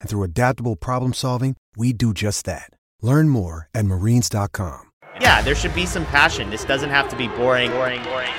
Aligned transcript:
And 0.00 0.08
through 0.08 0.22
adaptable 0.22 0.76
problem 0.76 1.12
solving, 1.12 1.56
we 1.76 1.92
do 1.92 2.14
just 2.14 2.46
that. 2.46 2.70
Learn 3.02 3.28
more 3.28 3.68
at 3.74 3.84
marines.com. 3.84 4.82
Yeah, 5.20 5.40
there 5.42 5.54
should 5.54 5.74
be 5.74 5.86
some 5.86 6.04
passion. 6.06 6.50
This 6.50 6.64
doesn't 6.64 6.90
have 6.90 7.08
to 7.08 7.16
be 7.16 7.28
boring, 7.28 7.70
boring, 7.70 8.02
boring. 8.04 8.30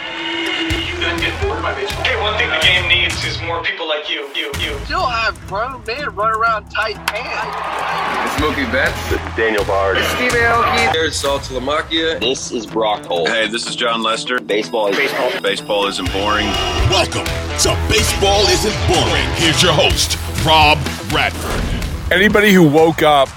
You 0.67 0.99
done 1.01 1.19
get 1.19 1.41
bored 1.41 1.61
by 1.61 1.73
baseball. 1.73 2.03
Hey, 2.03 2.19
one 2.21 2.37
thing 2.37 2.49
the 2.49 2.59
game 2.59 2.87
needs 2.87 3.23
is 3.23 3.41
more 3.41 3.63
people 3.63 3.87
like 3.87 4.09
you, 4.09 4.29
you, 4.35 4.51
you. 4.59 4.77
Still 4.85 5.05
have 5.05 5.39
grown 5.47 5.83
men 5.85 6.13
run 6.15 6.35
around 6.35 6.69
tight 6.69 6.95
pants. 7.07 8.33
It's 8.33 8.41
Mookie 8.41 8.71
Betts. 8.71 9.09
This 9.09 9.21
is 9.21 9.35
Daniel 9.35 9.63
Bard. 9.65 9.97
It's 9.97 10.07
Steve 10.09 10.31
Aoki. 10.31 10.93
There's 10.93 11.21
Saltalamacchia. 11.21 12.19
This 12.19 12.51
is 12.51 12.65
Brock 12.65 13.05
Holt. 13.05 13.29
Hey, 13.29 13.47
this 13.47 13.67
is 13.67 13.75
Jon 13.75 14.03
Lester. 14.03 14.39
Baseball 14.39 14.87
is 14.89 14.97
baseball. 14.97 15.41
Baseball 15.41 15.87
isn't 15.87 16.11
boring. 16.11 16.47
Welcome 16.89 17.25
to 17.61 17.77
Baseball 17.89 18.45
Isn't 18.47 18.75
Boring. 18.87 19.25
Here's 19.35 19.63
your 19.63 19.73
host, 19.73 20.17
Rob 20.45 20.76
Bradford. 21.09 22.11
Anybody 22.11 22.53
who 22.53 22.67
woke 22.67 23.03
up 23.03 23.29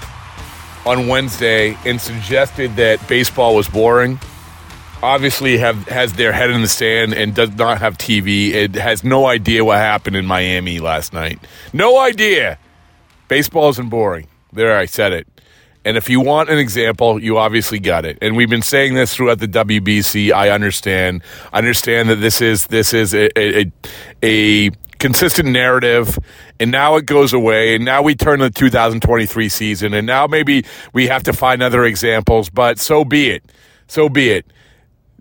on 0.85 1.07
Wednesday 1.07 1.77
and 1.85 1.99
suggested 1.99 2.75
that 2.75 3.05
baseball 3.07 3.55
was 3.55 3.67
boring 3.67 4.19
obviously 5.03 5.57
have 5.57 5.87
has 5.87 6.13
their 6.13 6.31
head 6.31 6.49
in 6.51 6.61
the 6.61 6.67
sand 6.67 7.13
and 7.13 7.33
does 7.33 7.51
not 7.51 7.79
have 7.79 7.97
TV. 7.97 8.51
It 8.51 8.75
has 8.75 9.03
no 9.03 9.25
idea 9.25 9.65
what 9.65 9.77
happened 9.77 10.15
in 10.15 10.25
Miami 10.25 10.79
last 10.79 11.13
night. 11.13 11.39
No 11.73 11.99
idea. 11.99 12.57
Baseball 13.27 13.69
isn't 13.69 13.89
boring. 13.89 14.27
There, 14.53 14.77
I 14.77 14.85
said 14.85 15.13
it. 15.13 15.27
And 15.83 15.97
if 15.97 16.09
you 16.09 16.21
want 16.21 16.49
an 16.49 16.59
example, 16.59 17.21
you 17.21 17.39
obviously 17.39 17.79
got 17.79 18.05
it. 18.05 18.19
And 18.21 18.35
we've 18.35 18.49
been 18.49 18.61
saying 18.61 18.93
this 18.93 19.15
throughout 19.15 19.39
the 19.39 19.47
WBC. 19.47 20.31
I 20.31 20.51
understand. 20.51 21.23
I 21.51 21.57
understand 21.57 22.09
that 22.09 22.17
this 22.17 22.39
is 22.39 22.67
this 22.67 22.93
is 22.93 23.15
a, 23.15 23.29
a, 23.39 23.71
a 24.21 24.71
consistent 25.01 25.49
narrative, 25.49 26.17
and 26.59 26.71
now 26.71 26.95
it 26.95 27.05
goes 27.05 27.33
away, 27.33 27.75
and 27.75 27.83
now 27.83 28.01
we 28.01 28.15
turn 28.15 28.39
to 28.39 28.45
the 28.45 28.51
2023 28.51 29.49
season, 29.49 29.93
and 29.93 30.07
now 30.07 30.27
maybe 30.27 30.63
we 30.93 31.07
have 31.07 31.23
to 31.23 31.33
find 31.33 31.61
other 31.61 31.83
examples. 31.83 32.49
But 32.49 32.79
so 32.79 33.03
be 33.03 33.31
it. 33.31 33.43
So 33.87 34.07
be 34.07 34.29
it 34.29 34.45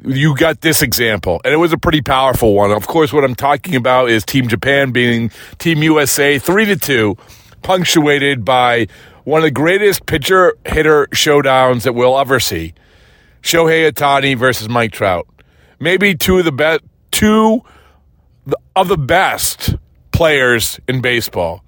you 0.04 0.34
got 0.34 0.60
this 0.62 0.82
example, 0.82 1.40
and 1.44 1.52
it 1.52 1.58
was 1.58 1.72
a 1.72 1.78
pretty 1.78 2.00
powerful 2.00 2.54
one. 2.54 2.70
Of 2.70 2.86
course, 2.86 3.12
what 3.12 3.24
I'm 3.24 3.34
talking 3.34 3.74
about 3.74 4.08
is 4.08 4.24
Team 4.24 4.48
Japan 4.48 4.92
being 4.92 5.30
Team 5.58 5.82
USA 5.82 6.38
three 6.38 6.64
to 6.66 6.76
two, 6.76 7.16
punctuated 7.62 8.44
by 8.44 8.86
one 9.24 9.40
of 9.40 9.44
the 9.44 9.50
greatest 9.50 10.06
pitcher 10.06 10.56
hitter 10.64 11.06
showdowns 11.08 11.82
that 11.82 11.92
we'll 11.92 12.18
ever 12.18 12.40
see. 12.40 12.74
Shohei 13.42 13.90
Ohtani 13.90 14.36
versus 14.36 14.68
Mike 14.68 14.92
Trout. 14.92 15.26
Maybe 15.78 16.14
two 16.14 16.38
of 16.38 16.44
the 16.44 16.52
best, 16.52 16.82
two 17.10 17.62
of 18.76 18.88
the 18.88 18.98
best 18.98 19.74
players 20.12 20.80
in 20.88 21.00
baseball. 21.00 21.64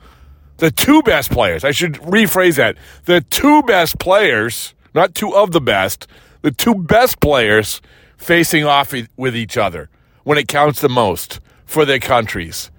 The 0.59 0.71
two 0.71 1.03
best 1.03 1.31
players. 1.31 1.65
I 1.65 1.73
should 1.73 1.95
rephrase 1.95 2.57
that. 2.57 2.77
The 3.05 3.23
two 3.23 3.63
best 3.63 3.99
players, 3.99 4.75
not 4.95 5.15
two 5.15 5.35
of 5.35 5.53
the 5.53 5.61
best, 5.61 6.07
the 6.43 6.51
two 6.51 6.75
best 6.75 7.21
players 7.21 7.81
facing 8.17 8.65
off 8.65 8.95
with 9.17 9.37
each 9.37 9.57
other 9.57 9.89
when 10.25 10.39
it 10.39 10.49
counts 10.49 10.81
the 10.81 10.89
most 10.89 11.41
for 11.65 11.85
their 11.85 11.99
countries. 11.99 12.71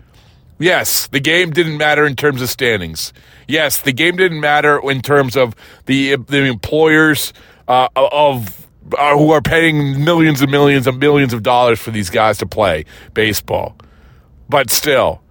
Yes, 0.59 1.07
the 1.07 1.19
game 1.19 1.51
didn't 1.51 1.77
matter 1.77 2.05
in 2.05 2.15
terms 2.15 2.41
of 2.41 2.49
standings. 2.49 3.11
Yes, 3.47 3.81
the 3.81 3.91
game 3.91 4.15
didn't 4.15 4.39
matter 4.39 4.79
in 4.89 5.01
terms 5.01 5.35
of 5.35 5.55
the 5.87 6.15
the 6.15 6.45
employers 6.45 7.33
uh, 7.67 7.89
of 7.95 8.67
who 8.91 9.31
are 9.31 9.41
paying 9.41 10.03
millions 10.03 10.41
and 10.41 10.51
millions 10.51 10.87
and 10.87 10.99
millions 10.99 11.33
of 11.33 11.43
dollars 11.43 11.79
for 11.79 11.91
these 11.91 12.09
guys 12.09 12.37
to 12.39 12.45
play 12.45 12.85
baseball. 13.13 13.75
But 14.49 14.69
still, 14.69 15.21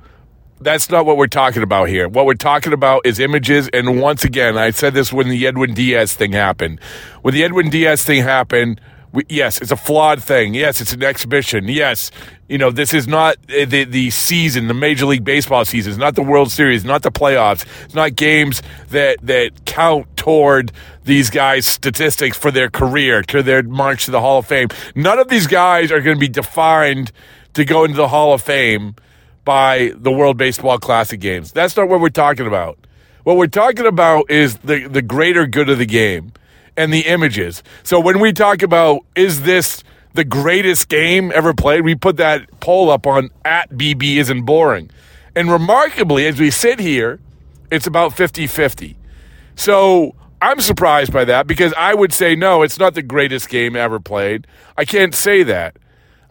that's 0.61 0.91
not 0.91 1.07
what 1.07 1.17
we're 1.17 1.27
talking 1.27 1.63
about 1.63 1.89
here. 1.89 2.09
What 2.09 2.27
we're 2.27 2.35
talking 2.35 2.73
about 2.73 3.07
is 3.07 3.19
images. 3.19 3.69
And 3.73 4.01
once 4.01 4.25
again, 4.25 4.57
I 4.57 4.71
said 4.71 4.95
this 4.95 5.13
when 5.13 5.29
the 5.29 5.47
Edwin 5.47 5.75
Diaz 5.75 6.15
thing 6.15 6.33
happened. 6.33 6.81
When 7.23 7.35
the 7.35 7.45
Edwin 7.45 7.71
Diaz 7.71 8.05
thing 8.05 8.23
happened, 8.23 8.81
we, 9.13 9.25
yes, 9.29 9.61
it's 9.61 9.71
a 9.71 9.77
flawed 9.77 10.23
thing. 10.23 10.55
Yes, 10.55 10.81
it's 10.81 10.95
an 10.95 11.03
exhibition. 11.03 11.69
Yes, 11.69 12.11
you 12.49 12.57
know 12.57 12.71
this 12.71 12.95
is 12.95 13.07
not 13.07 13.37
eh, 13.51 13.67
the 13.67 13.85
the 13.85 14.11
season, 14.11 14.69
the 14.69 14.75
Major 14.75 15.05
League 15.05 15.25
Baseball 15.25 15.67
season. 15.67 15.93
It's 15.93 15.99
not 15.99 16.15
the 16.15 16.23
World 16.23 16.51
Series, 16.51 16.85
not 16.85 17.03
the 17.03 17.13
playoffs. 17.13 17.67
It's 17.85 17.95
not 17.95 18.17
games 18.17 18.63
that 18.89 19.19
that 19.23 19.67
count 19.67 20.12
toward 20.23 20.71
these 21.03 21.31
guys' 21.31 21.67
statistics 21.67 22.37
for 22.37 22.53
their 22.53 22.71
career, 22.71 23.23
to 23.23 23.43
their 23.43 23.61
march 23.65 24.05
to 24.05 24.13
the 24.13 24.21
Hall 24.21 24.39
of 24.39 24.47
Fame. 24.47 24.69
None 24.95 25.19
of 25.19 25.27
these 25.27 25.49
guys 25.49 25.91
are 25.91 26.01
going 26.01 26.15
to 26.15 26.21
be 26.21 26.29
defined 26.29 27.11
to 27.55 27.65
go 27.65 27.83
into 27.83 27.97
the 27.97 28.07
Hall 28.07 28.33
of 28.33 28.41
Fame 28.41 28.95
by 29.45 29.93
the 29.97 30.13
World 30.13 30.37
Baseball 30.37 30.79
Classic 30.79 31.19
games. 31.19 31.51
That's 31.51 31.77
not 31.77 31.89
what 31.89 32.01
we're 32.01 32.09
talking 32.09 32.47
about. 32.47 32.79
What 33.25 33.37
we're 33.37 33.49
talking 33.49 33.85
about 33.85 34.31
is 34.31 34.59
the 34.59 34.87
the 34.87 35.03
greater 35.03 35.45
good 35.45 35.69
of 35.69 35.79
the 35.79 35.87
game 35.87 36.33
and 36.77 36.95
the 36.95 37.01
images. 37.01 37.65
So 37.83 37.99
when 37.99 38.21
we 38.21 38.33
talk 38.33 38.63
about 38.63 39.01
is 39.17 39.43
this 39.43 39.83
the 40.15 40.25
greatest 40.25 40.89
game 40.89 41.33
ever 41.35 41.53
played, 41.53 41.83
we 41.83 41.97
put 41.97 42.17
that 42.19 42.61
poll 42.61 42.91
up 42.91 43.09
on 43.09 43.31
at 43.45 43.71
BB 43.71 44.19
isn't 44.19 44.43
boring. 44.43 44.89
And 45.35 45.51
remarkably, 45.51 46.29
as 46.29 46.39
we 46.39 46.53
sit 46.53 46.79
here, 46.79 47.19
it's 47.73 47.89
about 47.89 48.13
50 48.13 48.47
50. 48.47 48.99
So 49.55 50.15
I'm 50.41 50.61
surprised 50.61 51.13
by 51.13 51.25
that 51.27 51.47
because 51.47 51.73
I 51.75 51.95
would 51.95 52.13
say, 52.13 52.35
no, 52.35 52.63
it's 52.63 52.79
not 52.79 52.95
the 52.95 53.03
greatest 53.03 53.49
game 53.49 53.77
ever 53.77 54.01
played. 54.01 54.47
I 54.77 54.85
can't 54.85 55.15
say 55.15 55.43
that. 55.45 55.77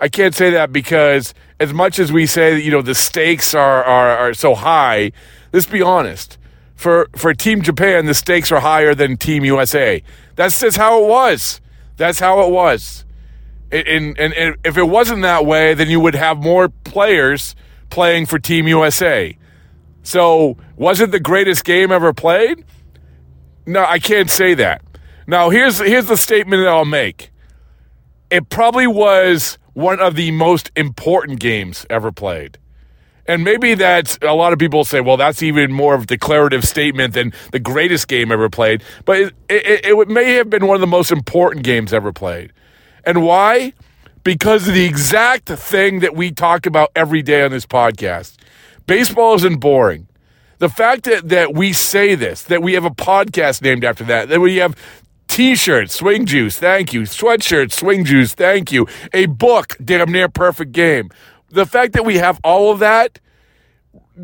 I 0.01 0.09
can't 0.09 0.33
say 0.33 0.49
that 0.49 0.73
because 0.73 1.33
as 1.59 1.73
much 1.73 1.99
as 1.99 2.11
we 2.11 2.25
say 2.25 2.55
that, 2.55 2.61
you 2.61 2.71
know, 2.71 2.81
the 2.81 2.95
stakes 2.95 3.53
are, 3.53 3.83
are, 3.83 4.17
are 4.17 4.33
so 4.33 4.55
high, 4.55 5.11
let's 5.53 5.67
be 5.67 5.81
honest. 5.81 6.37
For, 6.75 7.07
for 7.15 7.33
Team 7.35 7.61
Japan, 7.61 8.07
the 8.07 8.15
stakes 8.15 8.51
are 8.51 8.59
higher 8.59 8.95
than 8.95 9.15
Team 9.15 9.45
USA. 9.45 10.01
That's 10.35 10.59
just 10.59 10.75
how 10.75 11.03
it 11.03 11.07
was. 11.07 11.61
That's 11.97 12.19
how 12.19 12.41
it 12.41 12.51
was. 12.51 13.05
And, 13.71 14.17
and, 14.17 14.33
and 14.33 14.55
if 14.65 14.75
it 14.75 14.85
wasn't 14.85 15.21
that 15.21 15.45
way, 15.45 15.75
then 15.75 15.89
you 15.89 15.99
would 15.99 16.15
have 16.15 16.37
more 16.39 16.69
players 16.69 17.55
playing 17.89 18.25
for 18.25 18.39
Team 18.39 18.67
USA. 18.67 19.37
So, 20.03 20.57
was 20.75 20.99
it 20.99 21.11
the 21.11 21.19
greatest 21.19 21.63
game 21.63 21.91
ever 21.91 22.11
played? 22.11 22.65
No, 23.65 23.85
I 23.85 23.99
can't 23.99 24.29
say 24.29 24.53
that. 24.55 24.81
Now, 25.27 25.49
here's 25.49 25.79
here's 25.79 26.07
the 26.07 26.17
statement 26.17 26.61
that 26.61 26.67
I'll 26.69 26.85
make. 26.85 27.31
It 28.29 28.49
probably 28.49 28.87
was 28.87 29.57
one 29.73 29.99
of 29.99 30.15
the 30.15 30.31
most 30.31 30.71
important 30.75 31.39
games 31.39 31.85
ever 31.89 32.11
played. 32.11 32.57
And 33.27 33.43
maybe 33.43 33.75
that's 33.75 34.17
a 34.21 34.33
lot 34.33 34.51
of 34.51 34.59
people 34.59 34.83
say, 34.83 34.99
well, 34.99 35.15
that's 35.15 35.43
even 35.43 35.71
more 35.71 35.93
of 35.93 36.03
a 36.03 36.05
declarative 36.05 36.65
statement 36.65 37.13
than 37.13 37.31
the 37.51 37.59
greatest 37.59 38.07
game 38.07 38.31
ever 38.31 38.49
played. 38.49 38.83
But 39.05 39.17
it, 39.19 39.33
it, 39.47 39.85
it 39.85 40.07
may 40.09 40.33
have 40.33 40.49
been 40.49 40.67
one 40.67 40.75
of 40.75 40.81
the 40.81 40.87
most 40.87 41.11
important 41.11 41.63
games 41.63 41.93
ever 41.93 42.11
played. 42.11 42.51
And 43.05 43.23
why? 43.23 43.73
Because 44.23 44.67
of 44.67 44.73
the 44.73 44.85
exact 44.85 45.47
thing 45.47 45.99
that 45.99 46.15
we 46.15 46.31
talk 46.31 46.65
about 46.65 46.89
every 46.95 47.21
day 47.21 47.43
on 47.43 47.51
this 47.51 47.65
podcast. 47.65 48.37
Baseball 48.87 49.35
isn't 49.35 49.59
boring. 49.59 50.07
The 50.61 50.69
fact 50.69 51.05
that, 51.05 51.27
that 51.29 51.55
we 51.55 51.73
say 51.73 52.13
this, 52.13 52.43
that 52.43 52.61
we 52.61 52.73
have 52.73 52.85
a 52.85 52.91
podcast 52.91 53.63
named 53.63 53.83
after 53.83 54.03
that, 54.03 54.29
that 54.29 54.39
we 54.39 54.57
have 54.57 54.75
T-shirts, 55.27 55.95
swing 55.95 56.27
juice, 56.27 56.59
thank 56.59 56.93
you. 56.93 57.01
Sweatshirts, 57.01 57.71
swing 57.71 58.05
juice, 58.05 58.35
thank 58.35 58.71
you. 58.71 58.85
A 59.11 59.25
book, 59.25 59.75
damn 59.83 60.11
near 60.11 60.29
perfect 60.29 60.71
game. 60.71 61.09
The 61.49 61.65
fact 61.65 61.93
that 61.93 62.05
we 62.05 62.17
have 62.17 62.39
all 62.43 62.71
of 62.71 62.77
that 62.77 63.19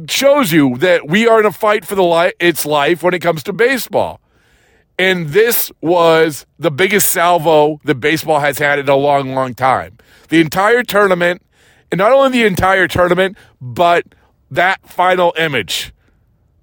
shows 0.08 0.52
you 0.52 0.78
that 0.78 1.08
we 1.08 1.28
are 1.28 1.40
in 1.40 1.48
a 1.48 1.52
fight 1.52 1.84
for 1.86 1.96
the 1.96 2.04
li- 2.04 2.34
its 2.40 2.68
life 2.68 3.02
when 3.02 3.16
it 3.16 3.20
comes 3.20 3.42
to 3.42 3.52
baseball. 3.52 4.22
And 5.00 5.30
this 5.30 5.72
was 5.82 6.46
the 6.60 6.70
biggest 6.70 7.10
salvo 7.10 7.80
that 7.86 7.96
baseball 7.96 8.42
has 8.42 8.60
had 8.60 8.78
in 8.78 8.88
a 8.88 8.96
long, 8.96 9.34
long 9.34 9.56
time. 9.56 9.98
The 10.30 10.40
entire 10.40 10.84
tournament, 10.84 11.42
and 11.92 11.98
not 11.98 12.12
only 12.12 12.30
the 12.30 12.46
entire 12.46 12.88
tournament, 12.88 13.38
but 13.60 14.06
that 14.52 14.88
final 14.88 15.34
image. 15.36 15.94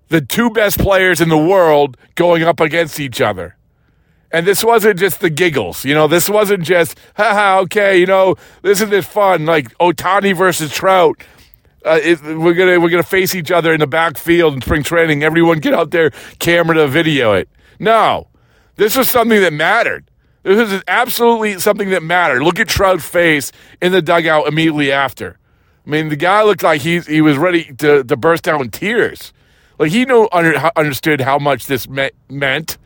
The 0.08 0.20
two 0.20 0.50
best 0.50 0.78
players 0.78 1.20
in 1.20 1.28
the 1.28 1.38
world 1.38 1.96
going 2.14 2.42
up 2.42 2.60
against 2.60 3.00
each 3.00 3.20
other. 3.20 3.56
And 4.30 4.46
this 4.46 4.64
wasn't 4.64 4.98
just 4.98 5.20
the 5.20 5.30
giggles, 5.30 5.84
you 5.84 5.94
know. 5.94 6.08
This 6.08 6.28
wasn't 6.28 6.64
just, 6.64 6.98
haha, 7.16 7.60
okay, 7.60 7.98
you 7.98 8.06
know, 8.06 8.34
this 8.62 8.78
isn't 8.78 8.90
this 8.90 9.06
fun 9.06 9.46
like 9.46 9.76
Ohtani 9.78 10.36
versus 10.36 10.72
Trout. 10.72 11.22
Uh, 11.84 12.00
it, 12.02 12.20
we're 12.22 12.54
gonna 12.54 12.80
we're 12.80 12.88
gonna 12.88 13.02
face 13.02 13.34
each 13.34 13.50
other 13.50 13.72
in 13.72 13.78
the 13.78 13.86
backfield 13.86 14.54
in 14.54 14.60
spring 14.60 14.82
training. 14.82 15.22
Everyone 15.22 15.60
get 15.60 15.74
out 15.74 15.90
there, 15.90 16.10
camera 16.38 16.74
to 16.76 16.88
video 16.88 17.34
it. 17.34 17.48
No, 17.78 18.26
this 18.76 18.96
was 18.96 19.08
something 19.08 19.40
that 19.40 19.52
mattered. 19.52 20.10
This 20.44 20.70
is 20.70 20.82
absolutely 20.88 21.58
something 21.60 21.90
that 21.90 22.02
mattered. 22.02 22.42
Look 22.42 22.58
at 22.58 22.68
Trout's 22.68 23.04
face 23.04 23.52
in 23.80 23.92
the 23.92 24.02
dugout 24.02 24.48
immediately 24.48 24.92
after. 24.92 25.38
I 25.86 25.90
mean, 25.90 26.08
the 26.08 26.16
guy 26.16 26.42
looked 26.42 26.62
like 26.62 26.80
he 26.80 27.00
he 27.00 27.20
was 27.20 27.36
ready 27.36 27.72
to, 27.74 28.02
to 28.02 28.16
burst 28.16 28.48
out 28.48 28.60
in 28.60 28.70
tears. 28.70 29.32
Like 29.78 29.90
he 29.90 30.04
knew 30.04 30.28
under, 30.32 30.54
understood 30.76 31.20
how 31.20 31.38
much 31.38 31.66
this 31.66 31.88
me- 31.88 32.10
meant. 32.28 32.78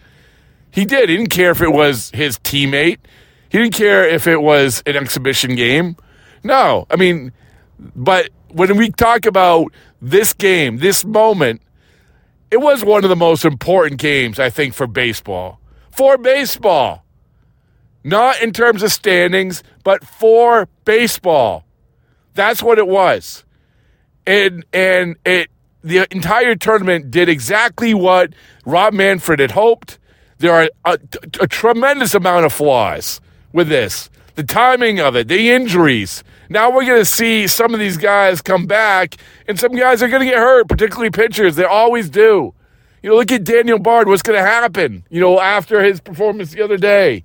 He 0.71 0.85
did. 0.85 1.09
He 1.09 1.17
didn't 1.17 1.31
care 1.31 1.51
if 1.51 1.61
it 1.61 1.73
was 1.73 2.11
his 2.15 2.39
teammate. 2.39 2.99
He 3.49 3.59
didn't 3.59 3.75
care 3.75 4.07
if 4.07 4.27
it 4.27 4.43
was 4.43 4.83
an 4.87 4.97
exhibition 4.97 5.55
game. 5.55 5.97
No, 6.45 6.87
I 6.91 6.97
mean, 6.97 7.33
but 7.79 8.31
when 8.51 8.77
we 8.77 8.91
talk 8.91 9.27
about 9.27 9.73
this 10.01 10.33
game, 10.33 10.79
this 10.79 11.05
moment, 11.05 11.63
it 12.51 12.59
was 12.59 12.85
one 12.85 13.05
of 13.05 13.11
the 13.11 13.17
most 13.17 13.45
important 13.45 14.01
games, 14.01 14.39
I 14.39 14.51
think, 14.51 14.75
for 14.75 14.87
baseball. 14.87 15.61
For 15.91 16.17
baseball. 16.17 17.05
Not 18.05 18.41
in 18.41 18.53
terms 18.53 18.83
of 18.83 18.93
standings, 18.93 19.63
but 19.85 20.05
for 20.05 20.69
baseball. 20.85 21.65
That's 22.35 22.63
what 22.63 22.79
it 22.79 22.87
was. 22.87 23.45
And 24.27 24.65
and 24.73 25.17
it 25.25 25.51
the 25.83 26.07
entire 26.11 26.57
tournament 26.57 27.11
did 27.11 27.29
exactly 27.29 27.95
what 27.95 28.33
Rob 28.65 28.93
Manfred 28.93 29.41
had 29.41 29.53
hoped. 29.53 29.99
There 30.39 30.53
are 30.53 30.71
a, 30.85 30.99
a 31.41 31.47
tremendous 31.47 32.15
amount 32.15 32.47
of 32.47 32.53
flaws 32.53 33.21
with 33.53 33.69
this. 33.69 34.11
The 34.35 34.45
timing 34.45 35.01
of 35.01 35.17
it, 35.17 35.29
the 35.29 35.51
injuries. 35.51 36.23
Now 36.49 36.71
we're 36.71 36.85
going 36.85 37.01
to 37.01 37.05
see 37.05 37.47
some 37.47 37.75
of 37.75 37.81
these 37.81 37.97
guys 37.97 38.41
come 38.41 38.67
back, 38.67 39.17
and 39.47 39.59
some 39.59 39.73
guys 39.73 40.03
are 40.03 40.09
going 40.09 40.21
to 40.21 40.27
get 40.27 40.39
hurt, 40.39 40.69
particularly 40.69 41.11
pitchers. 41.11 41.57
They 41.57 41.65
always 41.65 42.09
do. 42.09 42.55
You 43.03 43.11
know, 43.11 43.17
look 43.17 43.31
at 43.33 43.45
Daniel 43.45 43.79
Bard. 43.79 44.09
What's 44.09 44.23
going 44.23 44.39
to 44.39 44.45
happen, 44.45 45.05
you 45.11 45.21
know, 45.21 45.41
after 45.41 45.83
his 45.83 46.01
performance 46.01 46.53
the 46.53 46.63
other 46.63 46.77
day? 46.77 47.25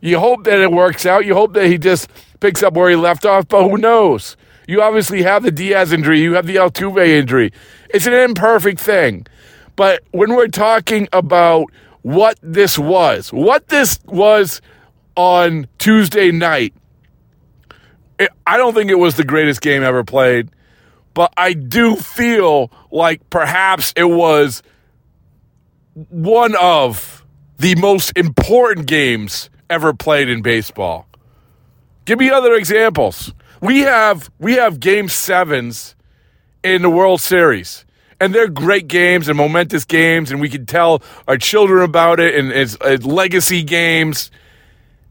You 0.00 0.18
hope 0.18 0.44
that 0.44 0.60
it 0.60 0.70
works 0.70 1.06
out. 1.06 1.24
You 1.24 1.34
hope 1.34 1.54
that 1.54 1.66
he 1.66 1.78
just 1.78 2.08
picks 2.40 2.62
up 2.62 2.74
where 2.74 2.90
he 2.90 2.96
left 2.96 3.24
off, 3.24 3.48
but 3.48 3.68
who 3.68 3.78
knows? 3.78 4.36
You 4.66 4.82
obviously 4.82 5.22
have 5.22 5.42
the 5.42 5.50
Diaz 5.50 5.92
injury, 5.92 6.20
you 6.20 6.34
have 6.34 6.46
the 6.46 6.56
Altuve 6.56 7.06
injury. 7.06 7.52
It's 7.90 8.06
an 8.06 8.14
imperfect 8.14 8.80
thing. 8.80 9.26
But 9.76 10.02
when 10.12 10.34
we're 10.34 10.48
talking 10.48 11.08
about 11.12 11.66
what 12.02 12.38
this 12.42 12.78
was, 12.78 13.32
what 13.32 13.68
this 13.68 13.98
was 14.06 14.60
on 15.16 15.68
Tuesday 15.78 16.30
night, 16.30 16.74
it, 18.18 18.30
I 18.46 18.56
don't 18.56 18.74
think 18.74 18.90
it 18.90 18.98
was 18.98 19.16
the 19.16 19.24
greatest 19.24 19.60
game 19.60 19.82
ever 19.82 20.04
played, 20.04 20.48
but 21.12 21.32
I 21.36 21.52
do 21.52 21.96
feel 21.96 22.70
like 22.90 23.28
perhaps 23.30 23.92
it 23.96 24.04
was 24.04 24.62
one 26.08 26.54
of 26.56 27.24
the 27.58 27.74
most 27.76 28.12
important 28.16 28.86
games 28.86 29.50
ever 29.70 29.92
played 29.92 30.28
in 30.28 30.42
baseball. 30.42 31.06
Give 32.04 32.18
me 32.18 32.30
other 32.30 32.54
examples. 32.54 33.32
We 33.64 33.80
have 33.80 34.30
we 34.38 34.56
have 34.56 34.78
game 34.78 35.08
sevens 35.08 35.96
in 36.62 36.82
the 36.82 36.90
World 36.90 37.22
Series. 37.22 37.86
And 38.20 38.34
they're 38.34 38.46
great 38.46 38.88
games 38.88 39.26
and 39.26 39.38
momentous 39.38 39.86
games, 39.86 40.30
and 40.30 40.38
we 40.38 40.50
can 40.50 40.66
tell 40.66 41.02
our 41.26 41.38
children 41.38 41.82
about 41.82 42.20
it 42.20 42.34
and 42.34 42.52
it's, 42.52 42.76
it's 42.82 43.06
legacy 43.06 43.62
games. 43.62 44.30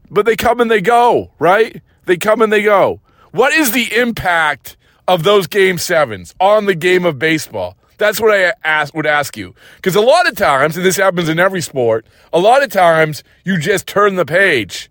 But 0.08 0.24
they 0.24 0.36
come 0.36 0.60
and 0.60 0.70
they 0.70 0.80
go, 0.80 1.32
right? 1.40 1.82
They 2.04 2.16
come 2.16 2.42
and 2.42 2.52
they 2.52 2.62
go. 2.62 3.00
What 3.32 3.52
is 3.52 3.72
the 3.72 3.92
impact 3.92 4.76
of 5.08 5.24
those 5.24 5.48
game 5.48 5.76
sevens 5.76 6.32
on 6.38 6.66
the 6.66 6.76
game 6.76 7.04
of 7.04 7.18
baseball? 7.18 7.76
That's 7.98 8.20
what 8.20 8.32
I 8.32 8.52
ask, 8.62 8.94
would 8.94 9.04
ask 9.04 9.36
you. 9.36 9.56
Because 9.74 9.96
a 9.96 10.00
lot 10.00 10.28
of 10.28 10.36
times, 10.36 10.76
and 10.76 10.86
this 10.86 10.96
happens 10.96 11.28
in 11.28 11.40
every 11.40 11.60
sport, 11.60 12.06
a 12.32 12.38
lot 12.38 12.62
of 12.62 12.70
times 12.70 13.24
you 13.44 13.58
just 13.58 13.88
turn 13.88 14.14
the 14.14 14.24
page 14.24 14.88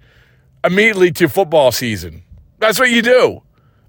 immediately 0.66 1.12
to 1.14 1.30
football 1.30 1.72
season. 1.72 2.24
That's 2.60 2.78
what 2.78 2.90
you 2.90 3.02
do. 3.02 3.42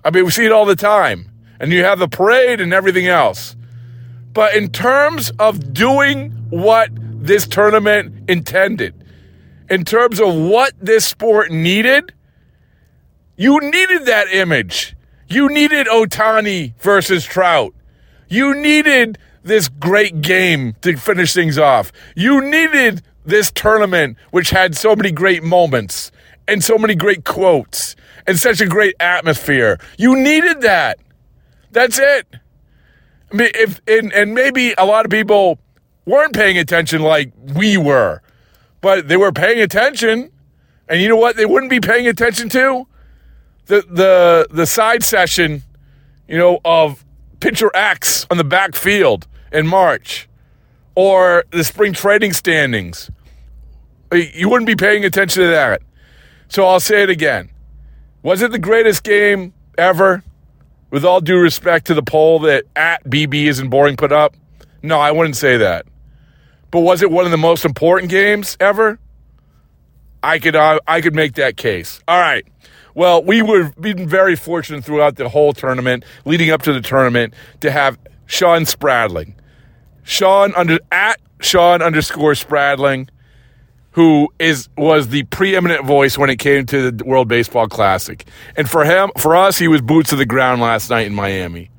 I 0.04 0.10
mean, 0.10 0.24
we 0.24 0.30
see 0.30 0.44
it 0.44 0.52
all 0.52 0.66
the 0.66 0.76
time. 0.76 1.30
And 1.58 1.72
you 1.72 1.84
have 1.84 1.98
the 1.98 2.08
parade 2.08 2.60
and 2.60 2.74
everything 2.74 3.06
else. 3.06 3.56
But 4.32 4.54
in 4.54 4.70
terms 4.70 5.30
of 5.38 5.72
doing 5.72 6.30
what 6.50 6.90
this 6.92 7.46
tournament 7.46 8.28
intended, 8.28 8.94
in 9.70 9.84
terms 9.84 10.20
of 10.20 10.34
what 10.34 10.72
this 10.80 11.06
sport 11.06 11.50
needed, 11.50 12.12
you 13.36 13.58
needed 13.60 14.06
that 14.06 14.28
image. 14.28 14.94
You 15.28 15.48
needed 15.48 15.86
Ohtani 15.86 16.74
versus 16.80 17.24
Trout. 17.24 17.74
You 18.28 18.54
needed 18.54 19.16
this 19.42 19.68
great 19.68 20.20
game 20.20 20.74
to 20.82 20.96
finish 20.96 21.32
things 21.32 21.58
off. 21.58 21.92
You 22.14 22.40
needed 22.40 23.02
this 23.24 23.50
tournament, 23.50 24.18
which 24.32 24.50
had 24.50 24.76
so 24.76 24.94
many 24.94 25.12
great 25.12 25.42
moments 25.42 26.10
and 26.46 26.62
so 26.62 26.76
many 26.76 26.94
great 26.94 27.24
quotes 27.24 27.96
and 28.26 28.38
such 28.38 28.60
a 28.60 28.66
great 28.66 28.94
atmosphere. 29.00 29.78
You 29.98 30.16
needed 30.16 30.62
that. 30.62 30.98
That's 31.70 31.98
it. 31.98 32.26
I 33.32 33.36
mean, 33.36 33.50
if 33.54 33.80
and, 33.86 34.12
and 34.12 34.34
maybe 34.34 34.74
a 34.78 34.86
lot 34.86 35.04
of 35.04 35.10
people 35.10 35.58
weren't 36.06 36.34
paying 36.34 36.58
attention 36.58 37.02
like 37.02 37.32
we 37.54 37.76
were, 37.76 38.22
but 38.80 39.08
they 39.08 39.16
were 39.16 39.32
paying 39.32 39.60
attention. 39.60 40.30
And 40.88 41.00
you 41.00 41.08
know 41.08 41.16
what? 41.16 41.36
They 41.36 41.46
wouldn't 41.46 41.70
be 41.70 41.80
paying 41.80 42.06
attention 42.06 42.48
to 42.50 42.86
the 43.66 43.82
the 43.90 44.46
the 44.50 44.66
side 44.66 45.02
session, 45.02 45.62
you 46.28 46.38
know, 46.38 46.60
of 46.64 47.04
pitcher 47.40 47.70
X 47.74 48.26
on 48.30 48.36
the 48.36 48.44
backfield 48.44 49.26
in 49.52 49.66
March, 49.66 50.28
or 50.94 51.44
the 51.50 51.64
spring 51.64 51.92
trading 51.92 52.32
standings. 52.32 53.10
You 54.12 54.48
wouldn't 54.48 54.66
be 54.66 54.76
paying 54.76 55.04
attention 55.04 55.42
to 55.42 55.48
that. 55.48 55.82
So 56.48 56.66
I'll 56.66 56.78
say 56.78 57.02
it 57.02 57.10
again. 57.10 57.50
Was 58.24 58.40
it 58.40 58.52
the 58.52 58.58
greatest 58.58 59.02
game 59.02 59.52
ever? 59.76 60.24
With 60.90 61.04
all 61.04 61.20
due 61.20 61.38
respect 61.38 61.88
to 61.88 61.94
the 61.94 62.02
poll 62.02 62.38
that 62.40 62.64
at 62.74 63.04
BB 63.04 63.46
isn't 63.48 63.68
boring 63.68 63.96
put 63.96 64.12
up, 64.12 64.34
no, 64.82 64.98
I 64.98 65.10
wouldn't 65.10 65.36
say 65.36 65.58
that. 65.58 65.84
But 66.70 66.80
was 66.80 67.02
it 67.02 67.10
one 67.10 67.26
of 67.26 67.32
the 67.32 67.36
most 67.36 67.66
important 67.66 68.10
games 68.10 68.56
ever? 68.60 68.98
I 70.22 70.38
could 70.38 70.56
uh, 70.56 70.80
I 70.86 71.02
could 71.02 71.14
make 71.14 71.34
that 71.34 71.58
case. 71.58 72.00
All 72.08 72.18
right. 72.18 72.46
Well, 72.94 73.22
we 73.22 73.42
were 73.42 73.72
been 73.78 74.08
very 74.08 74.36
fortunate 74.36 74.84
throughout 74.84 75.16
the 75.16 75.28
whole 75.28 75.52
tournament, 75.52 76.04
leading 76.24 76.50
up 76.50 76.62
to 76.62 76.72
the 76.72 76.80
tournament, 76.80 77.34
to 77.60 77.70
have 77.70 77.98
Shawn 78.24 78.64
Spradling, 78.64 79.34
Shawn 80.02 80.54
under 80.54 80.78
at 80.90 81.20
Shawn 81.40 81.82
underscore 81.82 82.34
Spradling, 82.34 83.10
who 83.94 84.28
is 84.38 84.68
was 84.76 85.08
the 85.08 85.22
preeminent 85.24 85.84
voice 85.84 86.18
when 86.18 86.30
it 86.30 86.36
came 86.36 86.66
to 86.66 86.90
the 86.90 87.04
World 87.04 87.28
Baseball 87.28 87.68
Classic, 87.68 88.26
and 88.56 88.68
for 88.68 88.84
him, 88.84 89.10
for 89.16 89.34
us, 89.34 89.58
he 89.58 89.68
was 89.68 89.80
boots 89.80 90.10
to 90.10 90.16
the 90.16 90.26
ground 90.26 90.60
last 90.60 90.90
night 90.90 91.06
in 91.06 91.14
Miami. 91.14 91.70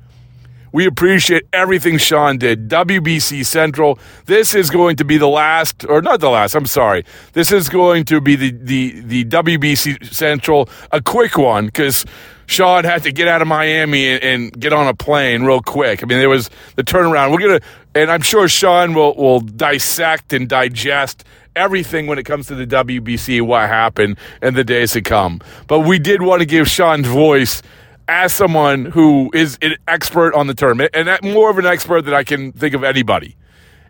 We 0.72 0.86
appreciate 0.86 1.44
everything 1.52 1.96
Shawn 1.96 2.38
did. 2.38 2.68
WBC 2.68 3.46
Central. 3.46 3.98
This 4.26 4.54
is 4.54 4.68
going 4.68 4.96
to 4.96 5.04
be 5.04 5.16
the 5.16 5.28
last, 5.28 5.86
or 5.88 6.02
not 6.02 6.20
the 6.20 6.28
last. 6.28 6.54
I'm 6.54 6.66
sorry. 6.66 7.04
This 7.32 7.50
is 7.52 7.68
going 7.68 8.04
to 8.06 8.20
be 8.20 8.36
the 8.36 8.50
the 8.50 9.00
the 9.00 9.24
WBC 9.24 10.12
Central, 10.12 10.68
a 10.92 11.00
quick 11.00 11.38
one 11.38 11.66
because. 11.66 12.04
Shawn 12.46 12.84
had 12.84 13.02
to 13.02 13.12
get 13.12 13.28
out 13.28 13.42
of 13.42 13.48
Miami 13.48 14.08
and, 14.08 14.22
and, 14.22 14.60
get 14.60 14.72
on 14.72 14.86
a 14.86 14.94
plane 14.94 15.42
real 15.42 15.60
quick. 15.60 16.02
I 16.02 16.06
mean, 16.06 16.18
there 16.18 16.28
was 16.28 16.48
the 16.76 16.84
turnaround. 16.84 17.32
We're 17.32 17.40
gonna, 17.40 17.60
and 17.94 18.10
I'm 18.10 18.22
sure 18.22 18.48
Shawn 18.48 18.94
will 18.94 19.14
will 19.16 19.40
dissect 19.40 20.32
and 20.32 20.48
digest 20.48 21.24
everything 21.56 22.06
when 22.06 22.18
it 22.18 22.24
comes 22.24 22.46
to 22.46 22.54
the 22.54 22.66
WBC, 22.66 23.42
what 23.42 23.68
happened 23.68 24.18
in 24.42 24.54
the 24.54 24.62
days 24.62 24.92
to 24.92 25.02
come. 25.02 25.40
But 25.66 25.80
we 25.80 25.98
did 25.98 26.22
want 26.22 26.40
to 26.40 26.46
give 26.46 26.68
Shawn's 26.68 27.06
voice 27.06 27.62
as 28.08 28.32
someone 28.32 28.84
who 28.84 29.30
is 29.34 29.58
an 29.62 29.74
expert 29.88 30.34
on 30.34 30.46
the 30.46 30.54
tournament, 30.54 30.92
and 30.94 31.08
more 31.22 31.50
of 31.50 31.58
an 31.58 31.66
expert 31.66 32.02
than 32.02 32.14
I 32.14 32.22
can 32.22 32.52
think 32.52 32.74
of 32.74 32.84
anybody, 32.84 33.36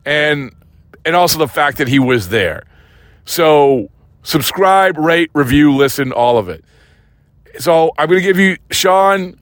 and 0.04 0.54
and 1.04 1.14
also 1.14 1.38
the 1.38 1.48
fact 1.48 1.78
that 1.78 1.88
he 1.88 1.98
was 1.98 2.30
there. 2.30 2.64
So 3.26 3.90
subscribe, 4.22 4.96
rate, 4.96 5.30
review, 5.34 5.74
listen, 5.74 6.12
all 6.12 6.38
of 6.38 6.48
it. 6.48 6.64
So 7.58 7.92
I'm 7.98 8.08
going 8.08 8.20
to 8.20 8.26
give 8.26 8.38
you 8.38 8.56
Shawn 8.70 9.38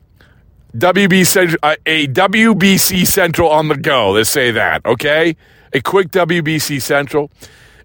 WB 0.77 1.59
uh, 1.63 1.77
a 1.87 2.07
WBC 2.09 3.07
Central 3.07 3.51
on 3.51 3.69
the 3.69 3.77
go. 3.77 4.13
Let's 4.13 4.31
say 4.31 4.51
that, 4.51 4.85
okay? 4.85 5.37
A 5.73 5.81
quick 5.81 6.11
WBC 6.11 6.83
Central. 6.83 7.31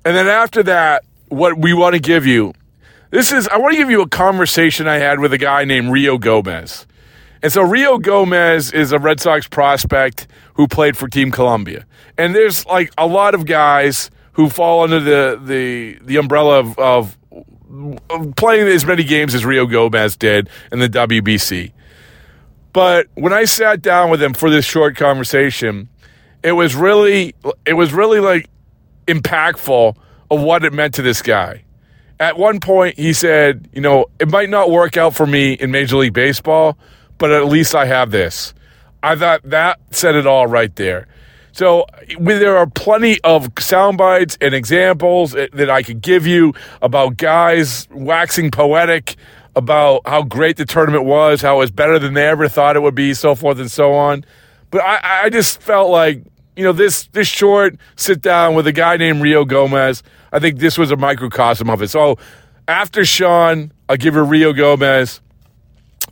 And 0.03 0.15
then 0.15 0.27
after 0.27 0.63
that, 0.63 1.03
what 1.27 1.57
we 1.57 1.74
want 1.74 1.93
to 1.93 2.00
give 2.00 2.25
you 2.25 2.53
this 3.12 3.31
is, 3.31 3.48
I 3.48 3.57
want 3.57 3.74
to 3.74 3.77
give 3.77 3.89
you 3.89 4.01
a 4.01 4.07
conversation 4.07 4.88
I 4.88 4.98
had 4.98 5.19
with 5.19 5.33
a 5.33 5.38
guy 5.39 5.65
named 5.65 5.91
Rio 5.91 6.19
Gomez. 6.19 6.86
And 7.41 7.51
so 7.51 7.63
Rio 7.63 7.98
Gomez 7.98 8.71
is 8.71 8.91
a 8.91 9.00
Red 9.00 9.19
Sox 9.19 9.48
prospect 9.48 10.27
who 10.53 10.67
played 10.67 10.95
for 10.95 11.07
Team 11.07 11.31
Colombia. 11.31 11.86
And 12.17 12.36
there's 12.36 12.65
like 12.67 12.93
a 13.00 13.07
lot 13.07 13.33
of 13.33 13.48
guys 13.48 14.12
who 14.33 14.50
fall 14.50 14.83
under 14.83 15.00
the, 15.00 15.41
the, 15.43 15.98
the 16.03 16.17
umbrella 16.17 16.59
of, 16.59 16.77
of 16.77 17.17
playing 18.35 18.67
as 18.67 18.85
many 18.85 19.03
games 19.03 19.35
as 19.35 19.45
Rio 19.45 19.65
Gomez 19.65 20.15
did 20.15 20.49
in 20.71 20.79
the 20.79 20.89
WBC. 20.89 21.71
But 22.73 23.07
when 23.15 23.33
I 23.33 23.45
sat 23.45 23.81
down 23.81 24.09
with 24.09 24.21
him 24.21 24.33
for 24.33 24.49
this 24.49 24.65
short 24.65 24.95
conversation, 24.95 25.89
it 26.43 26.53
was 26.53 26.75
really 26.75 27.35
it 27.65 27.73
was 27.73 27.93
really 27.93 28.19
like 28.19 28.49
impactful 29.07 29.95
of 30.31 30.41
what 30.41 30.63
it 30.63 30.73
meant 30.73 30.93
to 30.95 31.01
this 31.01 31.21
guy. 31.21 31.63
At 32.19 32.38
one 32.38 32.59
point 32.59 32.97
he 32.97 33.13
said, 33.13 33.69
you 33.73 33.81
know, 33.81 34.05
it 34.19 34.29
might 34.29 34.49
not 34.49 34.69
work 34.69 34.97
out 34.97 35.15
for 35.15 35.25
me 35.25 35.53
in 35.53 35.71
Major 35.71 35.97
League 35.97 36.13
Baseball, 36.13 36.77
but 37.17 37.31
at 37.31 37.45
least 37.45 37.75
I 37.75 37.85
have 37.85 38.11
this. 38.11 38.53
I 39.01 39.15
thought 39.15 39.41
that 39.45 39.79
said 39.91 40.15
it 40.15 40.27
all 40.27 40.47
right 40.47 40.75
there. 40.75 41.07
So 41.59 41.87
there 42.21 42.55
are 42.55 42.67
plenty 42.67 43.19
of 43.25 43.49
sound 43.59 43.97
bites 43.97 44.37
and 44.39 44.55
examples 44.55 45.35
eh, 45.35 45.47
that 45.51 45.69
I 45.69 45.83
could 45.83 45.99
give 45.99 46.25
you 46.25 46.53
about 46.81 47.17
guys 47.17 47.85
waxing 47.91 48.49
poetic 48.49 49.17
about 49.57 50.07
how 50.07 50.23
great 50.23 50.55
the 50.55 50.63
tournament 50.63 51.03
was, 51.03 51.41
how 51.41 51.57
it 51.57 51.59
was 51.59 51.71
better 51.71 51.99
than 51.99 52.13
they 52.13 52.25
ever 52.25 52.47
thought 52.47 52.77
it 52.77 52.79
would 52.79 52.95
be, 52.95 53.13
so 53.13 53.35
forth 53.35 53.59
and 53.59 53.69
so 53.69 53.91
on. 53.91 54.23
But 54.71 54.83
I, 54.83 55.25
I 55.25 55.29
just 55.29 55.61
felt 55.61 55.89
like, 55.89 56.23
you 56.55 56.63
know, 56.63 56.71
this 56.71 57.07
this 57.07 57.27
short 57.27 57.75
sit 57.97 58.21
down 58.21 58.55
with 58.55 58.65
a 58.65 58.71
guy 58.71 58.95
named 58.95 59.21
Rio 59.21 59.43
Gomez, 59.43 60.01
I 60.31 60.39
think 60.39 60.59
this 60.59 60.77
was 60.77 60.91
a 60.91 60.95
microcosm 60.95 61.69
of 61.69 61.81
it. 61.81 61.89
So 61.89 62.17
after 62.69 63.03
Shawn, 63.03 63.73
I'll 63.89 63.97
give 63.97 64.13
her 64.13 64.23
Rio 64.23 64.53
Gomez. 64.53 65.19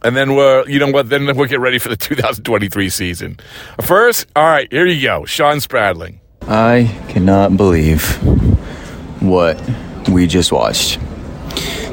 And 0.04 0.16
then 0.16 0.36
we're, 0.36 0.68
you 0.68 0.80
know 0.80 0.92
what, 0.92 1.10
then 1.10 1.26
we'll 1.36 1.48
get 1.48 1.60
ready 1.60 1.80
for 1.80 1.90
the 1.90 1.96
2023 1.98 2.90
season. 2.90 3.40
First, 3.82 4.28
all 4.36 4.46
right, 4.46 4.72
here 4.72 4.86
you 4.86 5.02
go. 5.02 5.26
Shawn 5.26 5.60
Spradling. 5.60 6.20
I 6.44 6.96
cannot 7.10 7.58
believe 7.58 8.04
what 9.22 9.62
we 10.10 10.28
just 10.28 10.52
watched. 10.52 11.00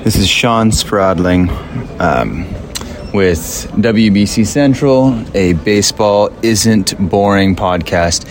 This 0.04 0.16
is 0.16 0.28
Shawn 0.28 0.70
Spradling 0.70 1.48
um, 1.98 2.44
with 3.14 3.70
WBC 3.76 4.44
Central, 4.44 5.24
a 5.34 5.52
baseball 5.54 6.30
isn't 6.42 6.94
boring 7.08 7.54
podcast. 7.56 8.26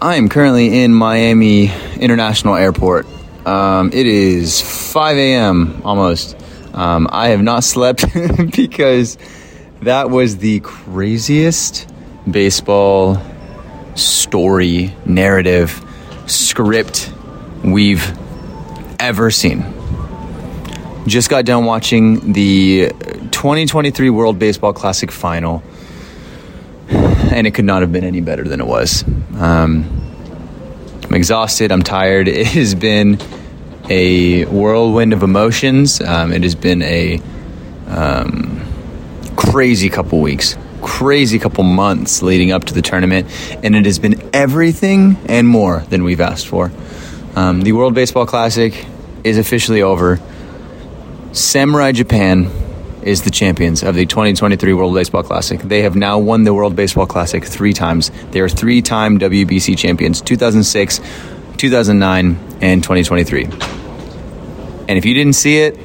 I 0.00 0.14
am 0.14 0.28
currently 0.28 0.82
in 0.82 0.94
Miami 0.94 1.72
International 1.96 2.54
Airport. 2.54 3.06
Um, 3.44 3.90
it 3.92 4.06
is 4.06 4.60
5 4.92 5.16
a.m. 5.16 5.82
almost. 5.84 6.36
Um, 6.74 7.08
I 7.10 7.28
have 7.28 7.40
not 7.40 7.62
slept 7.62 8.04
because 8.56 9.16
that 9.82 10.10
was 10.10 10.38
the 10.38 10.60
craziest 10.60 11.88
baseball 12.28 13.22
story, 13.94 14.94
narrative, 15.06 15.80
script 16.26 17.12
we've 17.62 18.12
ever 18.98 19.30
seen. 19.30 19.64
Just 21.06 21.30
got 21.30 21.44
done 21.44 21.64
watching 21.64 22.32
the 22.32 22.88
2023 23.30 24.10
World 24.10 24.38
Baseball 24.38 24.72
Classic 24.72 25.12
final, 25.12 25.62
and 26.88 27.46
it 27.46 27.52
could 27.52 27.66
not 27.66 27.82
have 27.82 27.92
been 27.92 28.04
any 28.04 28.20
better 28.20 28.42
than 28.42 28.60
it 28.60 28.66
was. 28.66 29.04
Um, 29.38 29.84
I'm 31.04 31.14
exhausted, 31.14 31.70
I'm 31.70 31.82
tired. 31.82 32.26
It 32.34 32.46
has 32.48 32.74
been 32.74 33.18
a 33.88 34.44
whirlwind 34.46 35.12
of 35.12 35.22
emotions. 35.22 36.00
Um, 36.00 36.32
it 36.32 36.42
has 36.42 36.54
been 36.54 36.82
a 36.82 37.20
um, 37.88 38.62
crazy 39.36 39.88
couple 39.88 40.20
weeks, 40.20 40.56
crazy 40.82 41.38
couple 41.38 41.64
months 41.64 42.22
leading 42.22 42.52
up 42.52 42.64
to 42.64 42.74
the 42.74 42.82
tournament, 42.82 43.28
and 43.62 43.74
it 43.76 43.84
has 43.84 43.98
been 43.98 44.30
everything 44.32 45.16
and 45.26 45.46
more 45.46 45.80
than 45.90 46.04
we've 46.04 46.20
asked 46.20 46.46
for. 46.46 46.72
Um, 47.36 47.62
the 47.62 47.72
World 47.72 47.94
Baseball 47.94 48.26
Classic 48.26 48.86
is 49.24 49.38
officially 49.38 49.82
over. 49.82 50.20
Samurai 51.32 51.92
Japan 51.92 52.50
is 53.02 53.22
the 53.22 53.30
champions 53.30 53.82
of 53.82 53.94
the 53.94 54.06
2023 54.06 54.72
World 54.72 54.94
Baseball 54.94 55.22
Classic. 55.22 55.60
They 55.60 55.82
have 55.82 55.94
now 55.94 56.18
won 56.18 56.44
the 56.44 56.54
World 56.54 56.74
Baseball 56.74 57.06
Classic 57.06 57.44
three 57.44 57.72
times. 57.72 58.10
They 58.30 58.40
are 58.40 58.48
three 58.48 58.80
time 58.80 59.18
WBC 59.18 59.76
champions 59.76 60.20
2006, 60.22 61.00
2009, 61.56 62.38
and 62.60 62.82
2023. 62.82 63.44
And 63.44 64.98
if 64.98 65.04
you 65.04 65.14
didn't 65.14 65.34
see 65.34 65.58
it, 65.58 65.78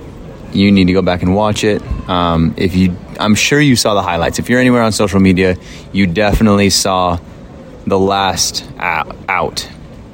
you 0.54 0.72
need 0.72 0.88
to 0.88 0.94
go 0.94 1.02
back 1.02 1.22
and 1.22 1.36
watch 1.36 1.64
it. 1.64 1.82
Um, 2.10 2.54
if 2.58 2.76
you, 2.76 2.96
I'm 3.20 3.36
sure 3.36 3.62
you 3.62 3.76
saw 3.76 3.94
the 3.94 4.02
highlights. 4.02 4.40
If 4.40 4.50
you're 4.50 4.60
anywhere 4.60 4.82
on 4.82 4.92
social 4.92 5.20
media, 5.20 5.58
you 5.92 6.08
definitely 6.08 6.70
saw 6.70 7.20
the 7.86 8.00
last 8.00 8.66
out 8.78 9.70